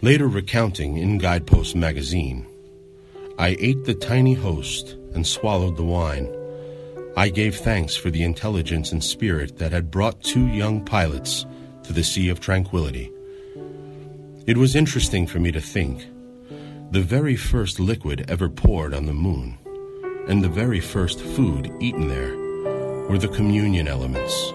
[0.00, 2.46] Later recounting in Guidepost magazine,
[3.38, 6.34] I ate the tiny host and swallowed the wine.
[7.18, 11.44] I gave thanks for the intelligence and spirit that had brought two young pilots
[11.82, 13.12] to the Sea of Tranquility.
[14.46, 16.06] It was interesting for me to think
[16.92, 19.56] the very first liquid ever poured on the moon
[20.28, 22.36] and the very first food eaten there
[23.08, 24.52] were the communion elements.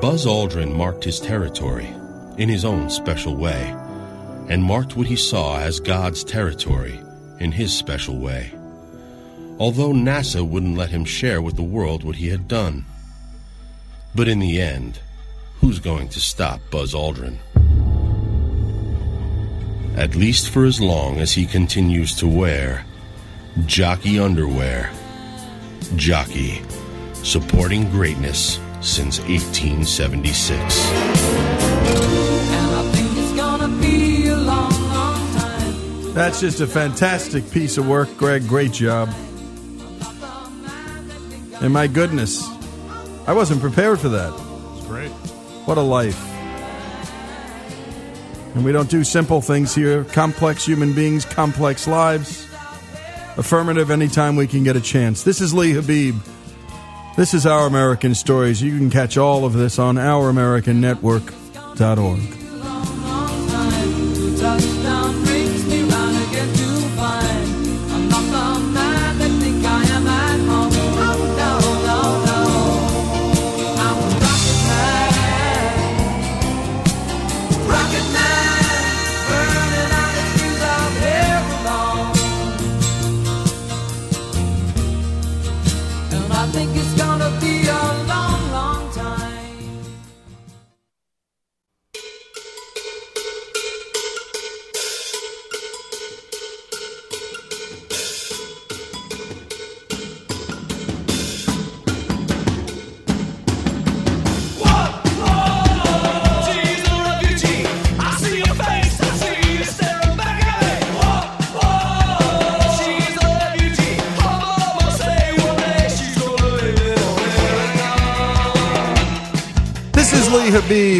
[0.00, 1.86] Buzz Aldrin marked his territory
[2.38, 3.76] in his own special way
[4.48, 6.98] and marked what he saw as God's territory
[7.40, 8.50] in his special way.
[9.58, 12.86] Although NASA wouldn't let him share with the world what he had done.
[14.14, 15.00] But in the end,
[15.60, 17.36] who's going to stop Buzz Aldrin?
[19.96, 22.84] At least for as long as he continues to wear
[23.64, 24.90] jockey underwear.
[25.96, 26.62] Jockey,
[27.14, 30.56] supporting greatness since 1876.
[36.14, 38.46] That's just a fantastic piece of work, Greg.
[38.46, 39.08] Great job.
[41.60, 42.46] And my goodness,
[43.26, 44.32] I wasn't prepared for that.
[44.76, 45.10] It's great.
[45.66, 46.35] What a life.
[48.56, 50.04] And we don't do simple things here.
[50.04, 52.48] Complex human beings, complex lives.
[53.36, 55.24] Affirmative anytime we can get a chance.
[55.24, 56.16] This is Lee Habib.
[57.18, 58.62] This is Our American Stories.
[58.62, 62.45] You can catch all of this on ouramericannetwork.org.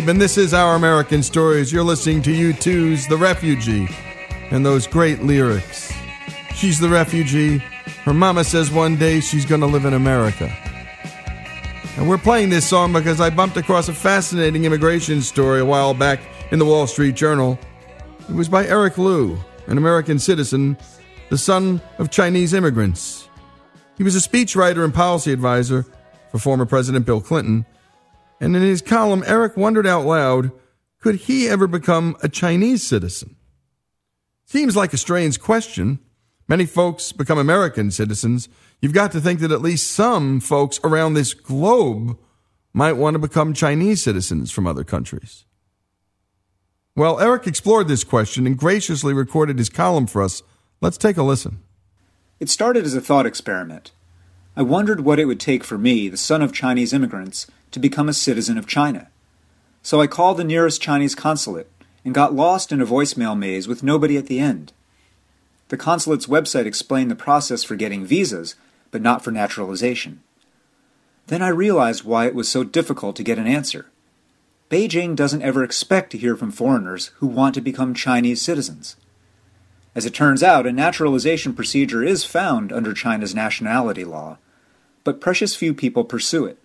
[0.08, 1.72] And this is Our American Stories.
[1.72, 3.88] You're listening to U2's The Refugee
[4.52, 5.92] and those great lyrics.
[6.54, 7.58] She's the refugee.
[8.04, 10.46] Her mama says one day she's going to live in America.
[11.96, 15.92] And we're playing this song because I bumped across a fascinating immigration story a while
[15.92, 16.20] back
[16.52, 17.58] in the Wall Street Journal.
[18.28, 19.36] It was by Eric Liu,
[19.66, 20.78] an American citizen,
[21.30, 23.28] the son of Chinese immigrants.
[23.98, 25.84] He was a speechwriter and policy advisor
[26.30, 27.66] for former President Bill Clinton.
[28.40, 30.52] And in his column, Eric wondered out loud
[31.00, 33.36] could he ever become a Chinese citizen?
[34.44, 36.00] Seems like a strange question.
[36.48, 38.48] Many folks become American citizens.
[38.80, 42.18] You've got to think that at least some folks around this globe
[42.72, 45.44] might want to become Chinese citizens from other countries.
[46.94, 50.42] Well, Eric explored this question and graciously recorded his column for us.
[50.80, 51.62] Let's take a listen.
[52.38, 53.92] It started as a thought experiment.
[54.58, 58.08] I wondered what it would take for me, the son of Chinese immigrants, to become
[58.08, 59.08] a citizen of China.
[59.82, 61.70] So I called the nearest Chinese consulate
[62.06, 64.72] and got lost in a voicemail maze with nobody at the end.
[65.68, 68.54] The consulate's website explained the process for getting visas,
[68.90, 70.22] but not for naturalization.
[71.26, 73.90] Then I realized why it was so difficult to get an answer.
[74.70, 78.96] Beijing doesn't ever expect to hear from foreigners who want to become Chinese citizens.
[79.94, 84.38] As it turns out, a naturalization procedure is found under China's nationality law,
[85.06, 86.58] but precious few people pursue it.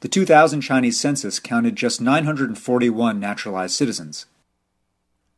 [0.00, 4.26] The 2000 Chinese census counted just 941 naturalized citizens.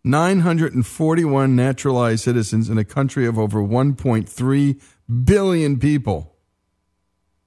[0.05, 4.81] 941 naturalized citizens in a country of over 1.3
[5.25, 6.35] billion people.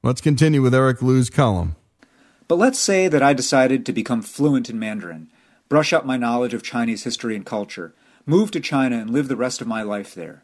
[0.04, 1.76] Let's continue with Eric Liu's column.
[2.48, 5.32] But let's say that I decided to become fluent in Mandarin,
[5.70, 7.96] brush up my knowledge of Chinese history and culture,
[8.28, 10.44] move to China and live the rest of my life there.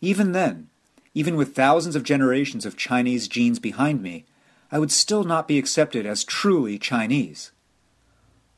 [0.00, 0.69] Even then,
[1.14, 4.24] even with thousands of generations of Chinese genes behind me,
[4.70, 7.50] I would still not be accepted as truly Chinese.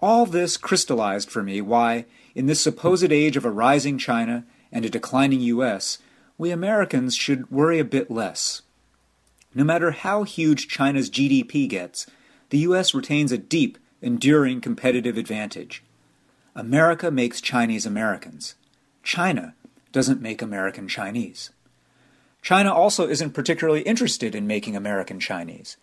[0.00, 4.84] All this crystallized for me why, in this supposed age of a rising China and
[4.84, 5.98] a declining U.S.,
[6.36, 8.62] we Americans should worry a bit less.
[9.54, 12.06] No matter how huge China's GDP gets,
[12.50, 12.94] the U.S.
[12.94, 15.82] retains a deep, enduring competitive advantage.
[16.54, 18.56] America makes Chinese Americans.
[19.02, 19.54] China
[19.92, 21.50] doesn't make American Chinese.
[22.42, 25.76] China also isn't particularly interested in making American Chinese.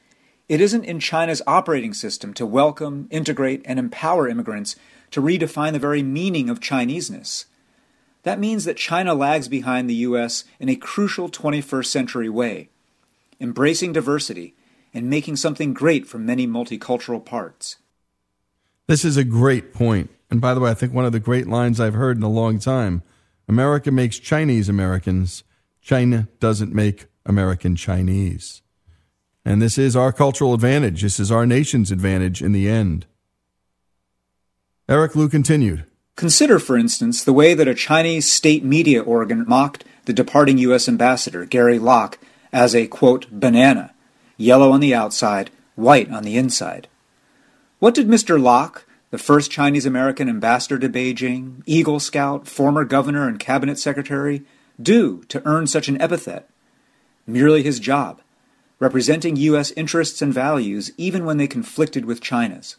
[0.49, 4.75] It isn't in China's operating system to welcome, integrate, and empower immigrants
[5.11, 7.45] to redefine the very meaning of Chineseness.
[8.23, 10.43] That means that China lags behind the U.S.
[10.59, 12.69] in a crucial 21st century way,
[13.39, 14.53] embracing diversity
[14.93, 17.77] and making something great from many multicultural parts.
[18.87, 20.09] This is a great point.
[20.29, 22.29] And by the way, I think one of the great lines I've heard in a
[22.29, 23.03] long time
[23.47, 25.43] America makes Chinese Americans,
[25.89, 28.61] China doesn't make American Chinese.
[29.43, 31.01] And this is our cultural advantage.
[31.01, 33.07] This is our nation's advantage in the end.
[34.87, 35.85] Eric Liu continued.
[36.15, 40.87] Consider, for instance, the way that a Chinese state media organ mocked the departing U.S.
[40.87, 42.19] ambassador, Gary Locke,
[42.53, 43.91] as a, quote, banana,
[44.37, 46.87] yellow on the outside, white on the inside.
[47.79, 48.39] What did Mr.
[48.39, 54.43] Locke, the first Chinese American ambassador to Beijing, Eagle Scout, former governor, and cabinet secretary,
[54.81, 56.49] do to earn such an epithet?
[57.27, 58.21] Merely his job,
[58.79, 59.71] representing U.S.
[59.71, 62.77] interests and values even when they conflicted with China's.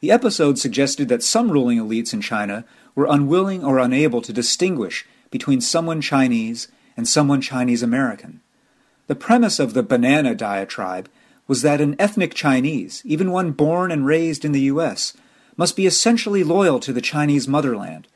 [0.00, 5.06] The episode suggested that some ruling elites in China were unwilling or unable to distinguish
[5.30, 8.40] between someone Chinese and someone Chinese American.
[9.06, 11.08] The premise of the banana diatribe
[11.46, 15.14] was that an ethnic Chinese, even one born and raised in the U.S.,
[15.56, 18.06] must be essentially loyal to the Chinese motherland.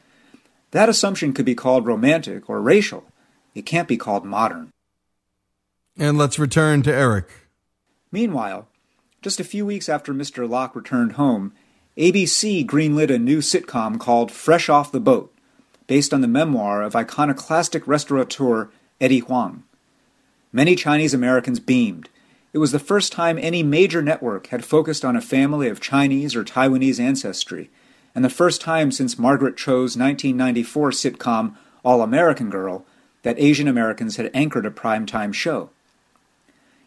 [0.73, 3.05] That assumption could be called romantic or racial.
[3.55, 4.71] It can't be called modern.
[5.97, 7.29] And let's return to Eric.
[8.11, 8.67] Meanwhile,
[9.21, 10.49] just a few weeks after Mr.
[10.49, 11.53] Locke returned home,
[11.97, 15.33] ABC greenlit a new sitcom called Fresh Off the Boat,
[15.87, 19.65] based on the memoir of iconoclastic restaurateur Eddie Huang.
[20.53, 22.09] Many Chinese Americans beamed.
[22.55, 26.35] It was the first time any major network had focused on a family of Chinese
[26.35, 27.71] or Taiwanese ancestry,
[28.15, 32.85] and the first time since Margaret Cho's 1994 sitcom All American Girl
[33.23, 35.71] that Asian Americans had anchored a primetime show.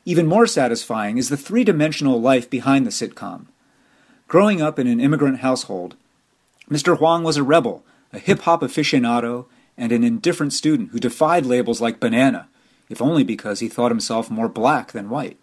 [0.05, 3.45] Even more satisfying is the three dimensional life behind the sitcom.
[4.28, 5.95] Growing up in an immigrant household,
[6.69, 6.97] Mr.
[6.97, 9.45] Huang was a rebel, a hip hop aficionado,
[9.78, 12.47] and an indifferent student who defied labels like banana,
[12.89, 15.38] if only because he thought himself more black than white.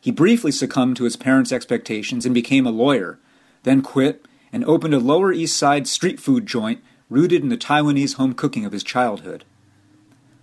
[0.00, 3.18] He briefly succumbed to his parents' expectations and became a lawyer,
[3.62, 6.80] then quit and opened a Lower East Side street food joint
[7.10, 9.44] rooted in the Taiwanese home cooking of his childhood.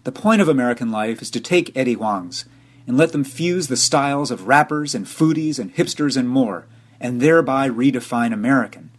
[0.03, 2.43] The point of American life is to take Eddie Huang's
[2.86, 6.68] and let them fuse the styles of rappers and foodies and hipsters and more,
[6.99, 8.91] and thereby redefine American.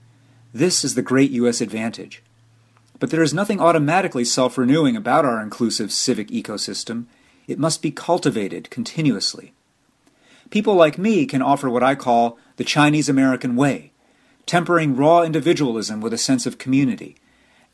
[0.55, 1.61] This is the great U.S.
[1.61, 2.23] advantage.
[2.99, 7.05] But there is nothing automatically self renewing about our inclusive civic ecosystem.
[7.47, 9.53] It must be cultivated continuously.
[10.49, 13.92] People like me can offer what I call the Chinese American way,
[14.47, 17.17] tempering raw individualism with a sense of community,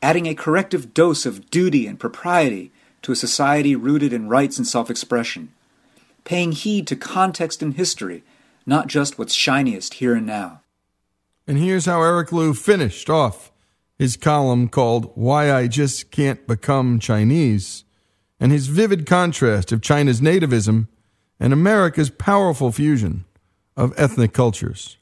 [0.01, 4.67] adding a corrective dose of duty and propriety to a society rooted in rights and
[4.67, 5.51] self expression,
[6.23, 8.23] paying heed to context and history,
[8.65, 10.61] not just what's shiniest here and now.
[11.47, 13.51] And here's how Eric Liu finished off
[13.97, 17.83] his column called Why I Just Can't Become Chinese,
[18.39, 20.87] and his vivid contrast of China's nativism
[21.37, 23.25] and America's powerful fusion
[23.75, 24.97] of ethnic cultures.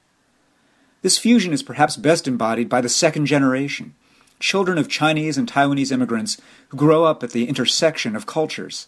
[1.01, 3.93] This fusion is perhaps best embodied by the second generation,
[4.39, 8.87] children of Chinese and Taiwanese immigrants who grow up at the intersection of cultures.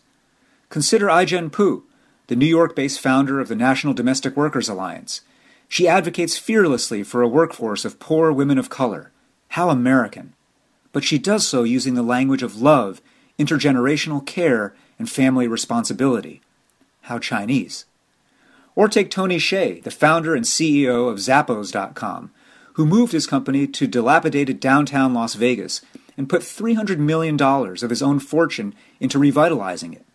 [0.69, 1.83] Consider Ai-Jen Poo,
[2.27, 5.21] the New York based founder of the National Domestic Workers Alliance.
[5.67, 9.11] She advocates fearlessly for a workforce of poor women of color.
[9.49, 10.33] How American!
[10.91, 13.01] But she does so using the language of love,
[13.37, 16.41] intergenerational care, and family responsibility.
[17.03, 17.85] How Chinese.
[18.79, 22.31] Or take Tony Hsieh, the founder and CEO of Zappos.com,
[22.75, 25.81] who moved his company to dilapidated downtown Las Vegas
[26.15, 30.05] and put $300 million of his own fortune into revitalizing it.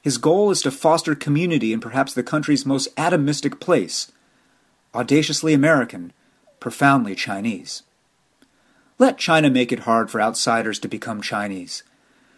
[0.00, 4.12] His goal is to foster community in perhaps the country's most atomistic place
[4.94, 6.12] audaciously American,
[6.60, 7.82] profoundly Chinese.
[8.96, 11.82] Let China make it hard for outsiders to become Chinese.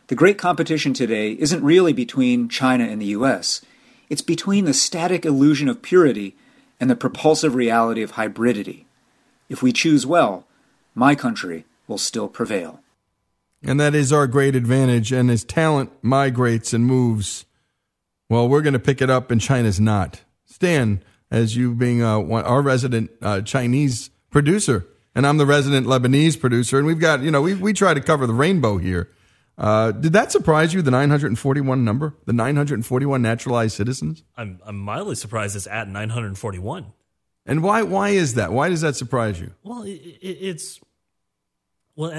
[0.06, 3.60] The great competition today isn't really between China and the US,
[4.08, 6.36] it's between the static illusion of purity
[6.78, 8.84] and the propulsive reality of hybridity.
[9.48, 10.46] If we choose well,
[10.94, 12.80] my country will still prevail.
[13.62, 15.12] And that is our great advantage.
[15.12, 17.44] And as talent migrates and moves,
[18.28, 20.22] well, we're going to pick it up and China's not.
[20.44, 25.86] Stan, as you being uh, one, our resident uh, Chinese producer, and I'm the resident
[25.86, 29.10] Lebanese producer, and we've got, you know, we, we try to cover the rainbow here.
[29.58, 34.22] Uh, did that surprise you, the 941 number, the 941 naturalized citizens?
[34.36, 36.92] I'm, I'm mildly surprised it's at 941.
[37.46, 38.52] And why, why is that?
[38.52, 39.52] Why does that surprise you?
[39.62, 40.80] Well, it, it, it's
[41.96, 42.12] well,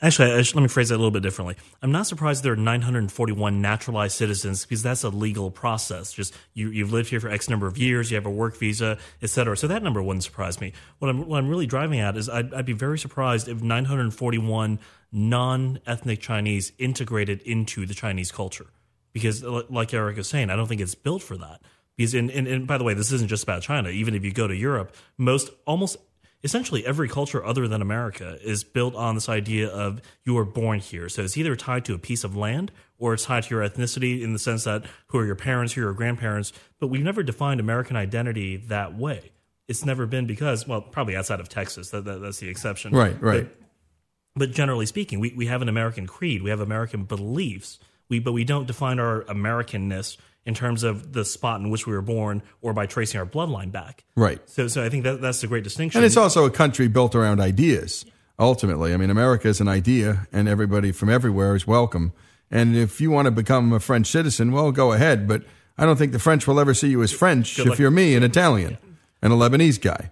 [0.00, 1.56] actually, let me phrase that a little bit differently.
[1.82, 6.12] I'm not surprised there are 941 naturalized citizens because that's a legal process.
[6.12, 8.96] Just you, you've lived here for X number of years, you have a work visa,
[9.20, 9.56] et cetera.
[9.56, 10.72] So that number wouldn't surprise me.
[11.00, 14.78] What I'm, what I'm really driving at is I'd, I'd be very surprised if 941
[15.10, 18.66] non-ethnic Chinese integrated into the Chinese culture.
[19.12, 21.60] Because, like Eric was saying, I don't think it's built for that.
[21.96, 23.88] Because, and by the way, this isn't just about China.
[23.88, 25.96] Even if you go to Europe, most almost
[26.44, 30.78] essentially every culture other than America is built on this idea of you are born
[30.78, 31.08] here.
[31.08, 34.22] So it's either tied to a piece of land or it's tied to your ethnicity
[34.22, 36.52] in the sense that who are your parents, who are your grandparents.
[36.78, 39.32] But we've never defined American identity that way.
[39.66, 42.92] It's never been because, well, probably outside of Texas, that, that that's the exception.
[42.92, 43.44] Right, right.
[43.44, 43.56] But,
[44.36, 47.78] but generally speaking, we, we have an American creed, we have American beliefs,
[48.10, 51.92] we but we don't define our Americanness in terms of the spot in which we
[51.92, 54.04] were born or by tracing our bloodline back.
[54.14, 54.40] Right.
[54.48, 55.98] So, so I think that that's a great distinction.
[55.98, 58.04] And it's also a country built around ideas,
[58.38, 58.92] ultimately.
[58.92, 62.12] I mean, America is an idea, and everybody from everywhere is welcome.
[62.50, 65.26] And if you want to become a French citizen, well, go ahead.
[65.26, 65.44] But
[65.78, 68.22] I don't think the French will ever see you as French if you're me, an
[68.22, 68.78] Italian,
[69.22, 70.10] and a Lebanese guy.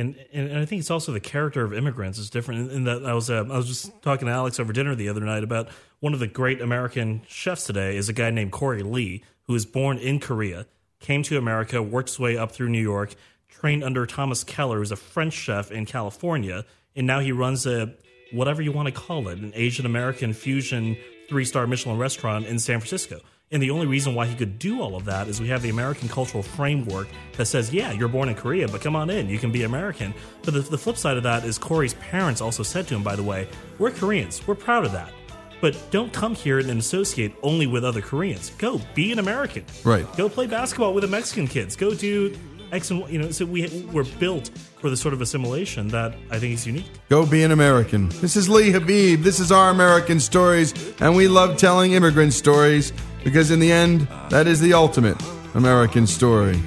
[0.00, 2.72] And, and I think it's also the character of immigrants is different.
[2.72, 5.20] In that I was uh, I was just talking to Alex over dinner the other
[5.20, 5.68] night about
[6.00, 9.66] one of the great American chefs today is a guy named Corey Lee who was
[9.66, 10.66] born in Korea,
[11.00, 13.14] came to America, worked his way up through New York,
[13.48, 16.64] trained under Thomas Keller, who's a French chef in California,
[16.96, 17.94] and now he runs a
[18.32, 20.96] whatever you want to call it, an Asian American fusion
[21.28, 23.20] three star Michelin restaurant in San Francisco.
[23.52, 25.70] And the only reason why he could do all of that is we have the
[25.70, 29.40] American cultural framework that says, yeah, you're born in Korea, but come on in, you
[29.40, 30.14] can be American.
[30.44, 33.16] But the, the flip side of that is Corey's parents also said to him, by
[33.16, 33.48] the way,
[33.80, 35.12] we're Koreans, we're proud of that.
[35.60, 38.50] But don't come here and associate only with other Koreans.
[38.50, 39.64] Go be an American.
[39.84, 40.06] Right.
[40.16, 41.74] Go play basketball with the Mexican kids.
[41.74, 42.38] Go do
[42.70, 43.08] X and Y.
[43.08, 44.48] You know, so we we're built
[44.78, 46.90] for the sort of assimilation that I think is unique.
[47.10, 48.08] Go be an American.
[48.20, 49.22] This is Lee Habib.
[49.22, 52.94] This is our American stories, and we love telling immigrant stories
[53.24, 55.20] because, in the end, that is the ultimate
[55.54, 56.60] American story.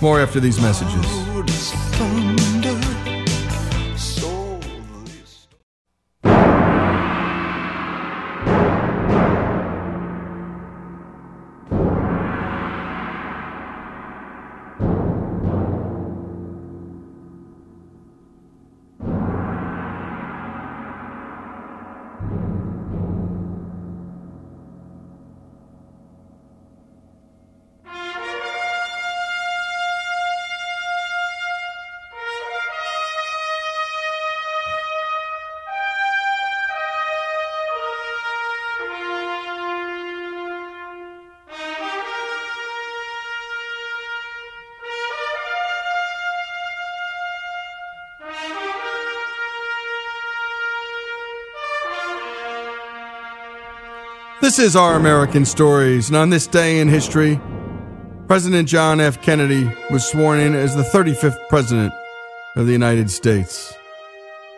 [0.00, 2.49] More after these messages.
[54.50, 57.40] This is Our American Stories, and on this day in history,
[58.26, 59.22] President John F.
[59.22, 61.94] Kennedy was sworn in as the 35th President
[62.56, 63.72] of the United States.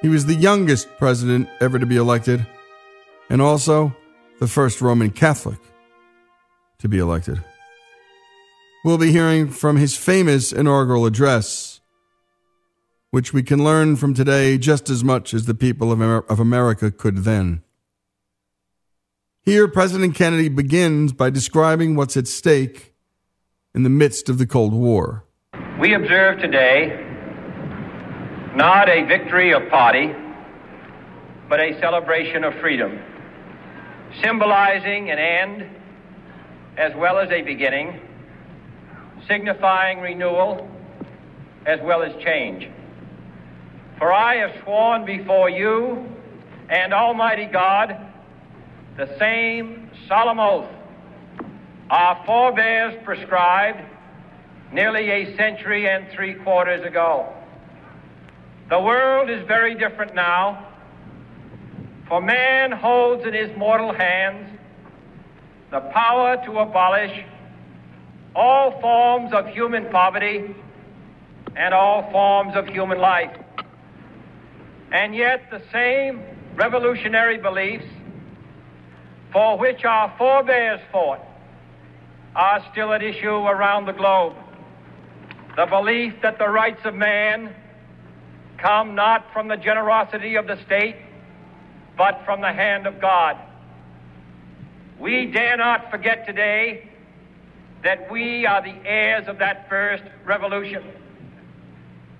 [0.00, 2.46] He was the youngest president ever to be elected,
[3.28, 3.94] and also
[4.40, 5.58] the first Roman Catholic
[6.78, 7.44] to be elected.
[8.86, 11.82] We'll be hearing from his famous inaugural address
[13.10, 17.18] which we can learn from today just as much as the people of, America could
[17.24, 17.62] then.
[19.44, 22.94] Here, President Kennedy begins by describing what's at stake
[23.74, 25.24] in the midst of the Cold War.
[25.80, 26.90] We observe today
[28.54, 30.14] not a victory of party,
[31.48, 33.00] but a celebration of freedom,
[34.22, 35.68] symbolizing an end
[36.76, 38.00] as well as a beginning,
[39.26, 40.70] signifying renewal
[41.66, 42.68] as well as change.
[43.98, 46.06] For I have sworn before you
[46.68, 48.11] and Almighty God
[48.96, 50.68] the same solemn oath
[51.92, 53.82] our forebears prescribed
[54.72, 57.30] nearly a century and three quarters ago.
[58.70, 60.68] The world is very different now,
[62.08, 64.58] for man holds in his mortal hands
[65.70, 67.24] the power to abolish
[68.34, 70.54] all forms of human poverty
[71.54, 73.36] and all forms of human life.
[74.92, 76.22] And yet, the same
[76.54, 77.84] revolutionary beliefs
[79.32, 81.20] for which our forebears fought
[82.36, 84.34] are still at issue around the globe.
[85.56, 87.54] The belief that the rights of man
[88.58, 90.96] come not from the generosity of the state,
[91.96, 93.36] but from the hand of God.
[94.98, 96.88] We dare not forget today
[97.82, 100.84] that we are the heirs of that first revolution.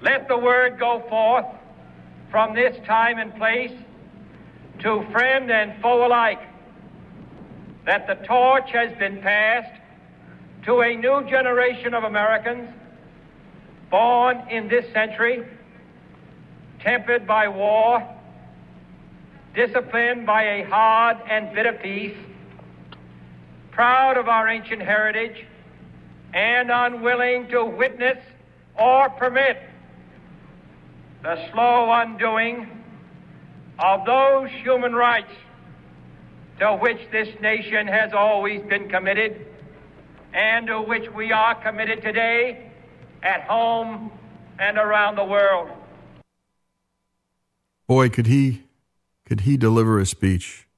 [0.00, 1.46] Let the word go forth
[2.30, 3.72] from this time and place
[4.80, 6.40] to friend and foe alike
[7.84, 9.80] that the torch has been passed
[10.64, 12.68] to a new generation of Americans
[13.90, 15.44] born in this century,
[16.80, 18.02] tempered by war,
[19.54, 22.16] disciplined by a hard and bitter peace,
[23.70, 25.44] proud of our ancient heritage,
[26.32, 28.18] and unwilling to witness
[28.78, 29.58] or permit
[31.22, 32.66] the slow undoing
[33.78, 35.32] of those human rights
[36.62, 39.46] to which this nation has always been committed
[40.32, 42.70] and to which we are committed today
[43.20, 44.12] at home
[44.60, 45.68] and around the world.
[47.88, 48.62] Boy, could he
[49.26, 50.68] could he deliver a speech.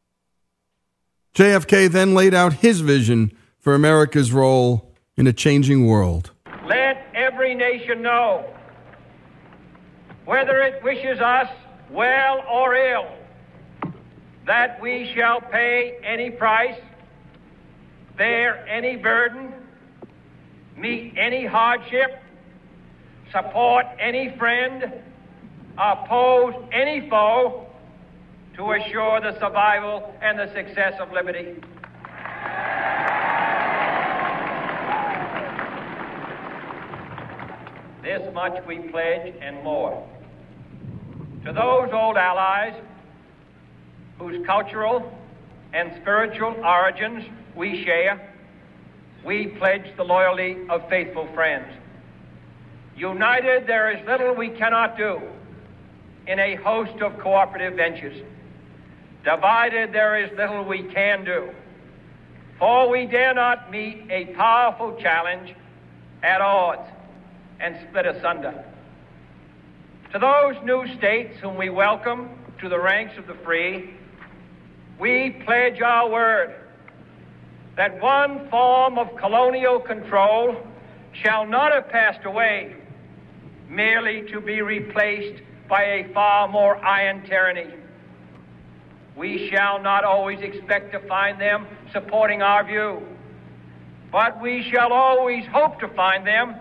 [1.34, 6.30] JFK then laid out his vision for America's role in a changing world.
[6.66, 8.46] Let every nation know,
[10.24, 11.48] whether it wishes us
[11.90, 13.06] well or ill,
[14.46, 16.78] that we shall pay any price,
[18.16, 19.52] bear any burden,
[20.76, 22.22] meet any hardship,
[23.32, 24.92] support any friend,
[25.78, 27.66] oppose any foe
[28.56, 31.56] to assure the survival and the success of liberty.
[38.02, 40.06] This much we pledge and more.
[41.46, 42.74] To those old allies
[44.18, 45.12] whose cultural
[45.72, 47.24] and spiritual origins
[47.56, 48.32] we share,
[49.24, 51.66] we pledge the loyalty of faithful friends.
[52.96, 55.20] United, there is little we cannot do
[56.26, 58.22] in a host of cooperative ventures.
[59.24, 61.50] Divided, there is little we can do.
[62.58, 65.54] For we dare not meet a powerful challenge
[66.22, 66.88] at odds
[67.58, 68.64] and split asunder.
[70.12, 72.30] To those new states whom we welcome
[72.60, 73.94] to the ranks of the free,
[74.98, 76.54] we pledge our word
[77.76, 80.56] that one form of colonial control
[81.12, 82.76] shall not have passed away
[83.68, 87.72] merely to be replaced by a far more iron tyranny.
[89.16, 93.02] We shall not always expect to find them supporting our view,
[94.12, 96.56] but we shall always hope to find them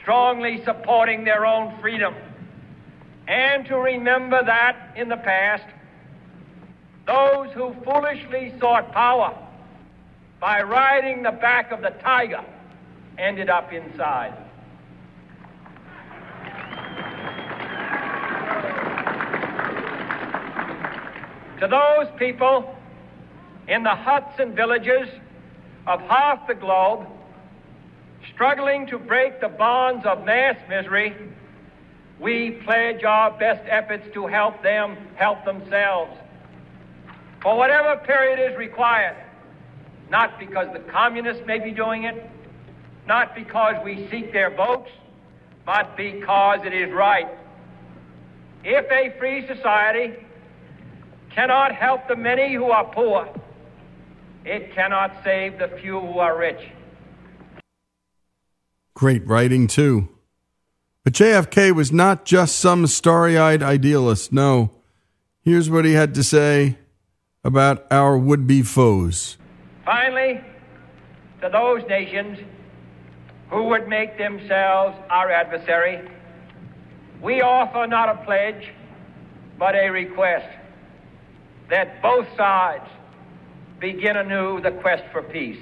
[0.00, 2.14] strongly supporting their own freedom.
[3.28, 5.64] And to remember that in the past,
[7.12, 9.36] those who foolishly sought power
[10.40, 12.42] by riding the back of the tiger
[13.18, 14.34] ended up inside.
[21.60, 22.74] To those people
[23.68, 25.08] in the huts and villages
[25.86, 27.06] of half the globe
[28.32, 31.14] struggling to break the bonds of mass misery,
[32.18, 36.21] we pledge our best efforts to help them help themselves.
[37.42, 39.16] For whatever period is required,
[40.10, 42.30] not because the communists may be doing it,
[43.06, 44.90] not because we seek their votes,
[45.66, 47.28] but because it is right.
[48.62, 50.14] If a free society
[51.30, 53.28] cannot help the many who are poor,
[54.44, 56.60] it cannot save the few who are rich.
[58.94, 60.08] Great writing, too.
[61.02, 64.32] But JFK was not just some starry eyed idealist.
[64.32, 64.70] No.
[65.40, 66.76] Here's what he had to say
[67.44, 69.36] about our would be foes.
[69.84, 70.40] Finally,
[71.40, 72.38] to those nations
[73.50, 76.08] who would make themselves our adversary,
[77.20, 78.72] we offer not a pledge,
[79.58, 80.46] but a request
[81.68, 82.88] that both sides
[83.80, 85.58] begin anew the quest for peace.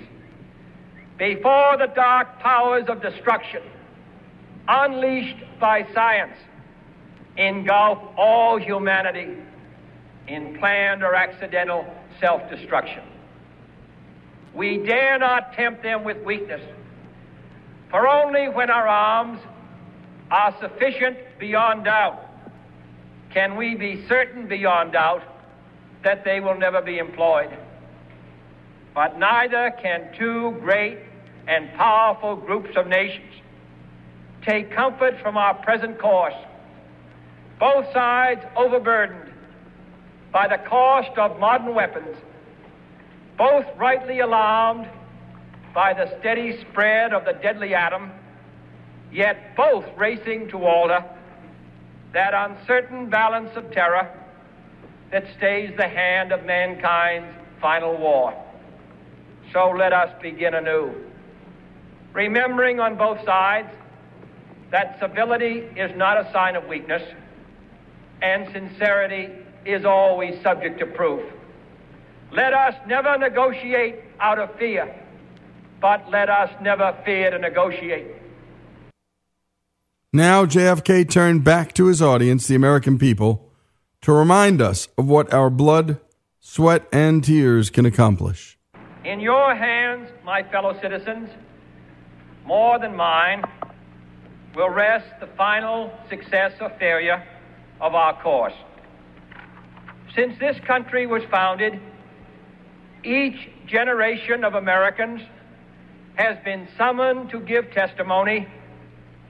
[1.16, 3.62] Before the dark powers of destruction,
[4.69, 6.36] unleashed by science,
[7.39, 9.35] engulf all humanity
[10.29, 11.87] in planned or accidental
[12.21, 13.03] self destruction.
[14.55, 16.63] We dare not tempt them with weakness,
[17.91, 19.41] for only when our arms
[20.31, 22.27] are sufficient beyond doubt
[23.31, 25.23] can we be certain beyond doubt
[26.03, 27.57] that they will never be employed.
[28.95, 30.99] But neither can two great
[31.47, 33.35] and powerful groups of nations
[34.45, 36.35] take comfort from our present course,
[37.59, 39.30] both sides overburdened
[40.32, 42.16] by the cost of modern weapons,
[43.36, 44.89] both rightly alarmed
[45.74, 48.11] by the steady spread of the deadly atom,
[49.12, 51.05] yet both racing to alter
[52.12, 54.11] that uncertain balance of terror
[55.11, 58.35] that stays the hand of mankind's final war.
[59.52, 60.93] So let us begin anew,
[62.12, 63.69] remembering on both sides
[64.70, 67.02] that civility is not a sign of weakness,
[68.23, 69.28] and sincerity
[69.65, 71.23] is always subject to proof.
[72.32, 74.95] Let us never negotiate out of fear,
[75.81, 78.07] but let us never fear to negotiate.
[80.12, 83.49] Now JFK turned back to his audience, the American people,
[84.03, 86.01] to remind us of what our blood,
[86.41, 88.59] sweat, and tears can accomplish.
[89.05, 91.31] In your hands, my fellow citizens,
[92.45, 93.45] more than mine,
[94.55, 97.24] will rest the final success or failure
[97.81, 98.55] of our course.
[100.15, 101.81] Since this country was founded,
[103.05, 105.20] each generation of Americans
[106.15, 108.49] has been summoned to give testimony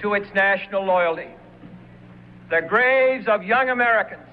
[0.00, 1.28] to its national loyalty.
[2.48, 4.26] The graves of young Americans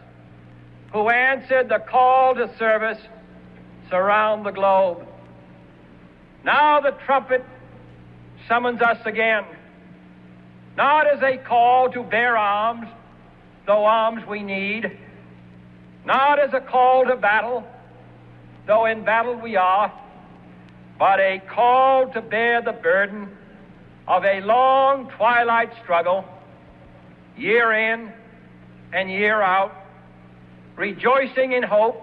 [0.91, 2.97] who answered the call to service
[3.89, 5.05] surround the globe.
[6.43, 7.43] Now the trumpet
[8.47, 9.43] summons us again,
[10.77, 12.87] not as a call to bear arms,
[13.65, 14.97] though arms we need,
[16.07, 17.67] not as a call to battle,
[18.65, 19.91] though in battle we are,
[20.97, 23.27] but a call to bear the burden
[24.07, 26.23] of a long twilight struggle,
[27.37, 28.09] year in
[28.93, 29.75] and year out,
[30.77, 32.01] rejoicing in hope,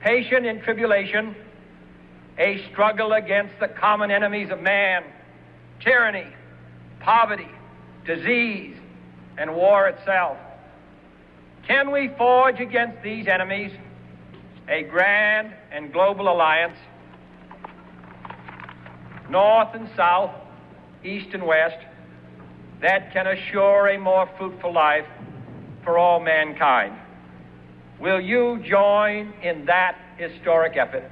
[0.00, 1.34] patient in tribulation,
[2.38, 5.02] a struggle against the common enemies of man
[5.80, 6.26] tyranny,
[7.00, 7.48] poverty,
[8.04, 8.76] disease,
[9.36, 10.36] and war itself.
[11.68, 13.70] Can we forge against these enemies
[14.68, 16.78] a grand and global alliance,
[19.28, 20.30] north and south,
[21.04, 21.76] east and west,
[22.80, 25.04] that can assure a more fruitful life
[25.84, 26.96] for all mankind?
[28.00, 31.04] Will you join in that historic effort?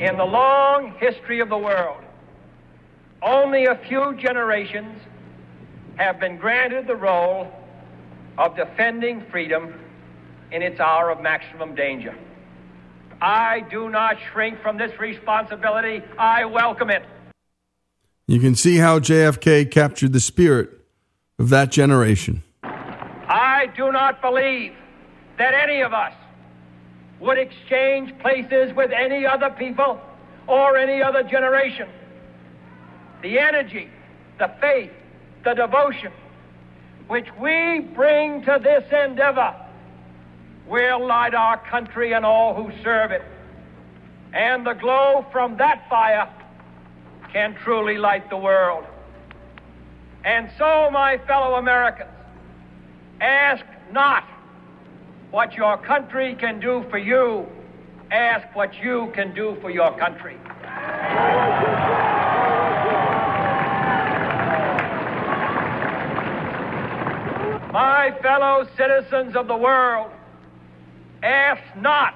[0.00, 2.04] In the long history of the world,
[3.22, 4.98] only a few generations
[5.96, 7.52] have been granted the role
[8.38, 9.74] of defending freedom
[10.50, 12.16] in its hour of maximum danger.
[13.20, 16.02] I do not shrink from this responsibility.
[16.18, 17.04] I welcome it.
[18.26, 20.70] You can see how JFK captured the spirit
[21.38, 22.42] of that generation.
[22.62, 24.72] I do not believe
[25.36, 26.14] that any of us
[27.20, 30.00] would exchange places with any other people
[30.46, 31.88] or any other generation.
[33.22, 33.88] The energy,
[34.38, 34.92] the faith,
[35.44, 36.12] the devotion
[37.08, 39.54] which we bring to this endeavor
[40.68, 43.22] will light our country and all who serve it.
[44.32, 46.32] And the glow from that fire
[47.32, 48.84] can truly light the world.
[50.24, 52.10] And so, my fellow Americans,
[53.20, 54.24] ask not
[55.30, 57.46] what your country can do for you,
[58.10, 60.36] ask what you can do for your country.
[67.72, 70.10] My fellow citizens of the world,
[71.22, 72.14] ask not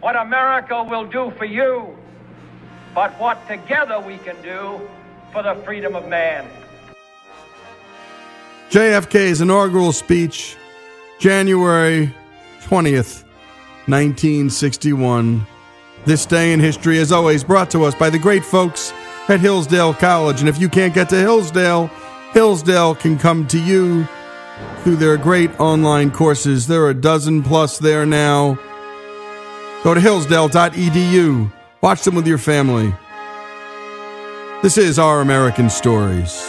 [0.00, 1.96] what America will do for you,
[2.94, 4.78] but what together we can do
[5.32, 6.46] for the freedom of man.
[8.68, 10.56] JFK's inaugural speech,
[11.18, 12.14] January
[12.64, 13.24] 20th,
[13.86, 15.46] 1961,
[16.04, 18.92] This day in history, is always, brought to us by the great folks
[19.28, 20.40] at Hillsdale College.
[20.40, 21.86] And if you can't get to Hillsdale,
[22.32, 24.06] Hillsdale can come to you
[24.82, 26.66] through their great online courses.
[26.66, 28.58] There are a dozen plus there now.
[29.84, 31.52] Go to hillsdale.edu.
[31.80, 32.94] Watch them with your family.
[34.62, 36.44] This is Our American Stories.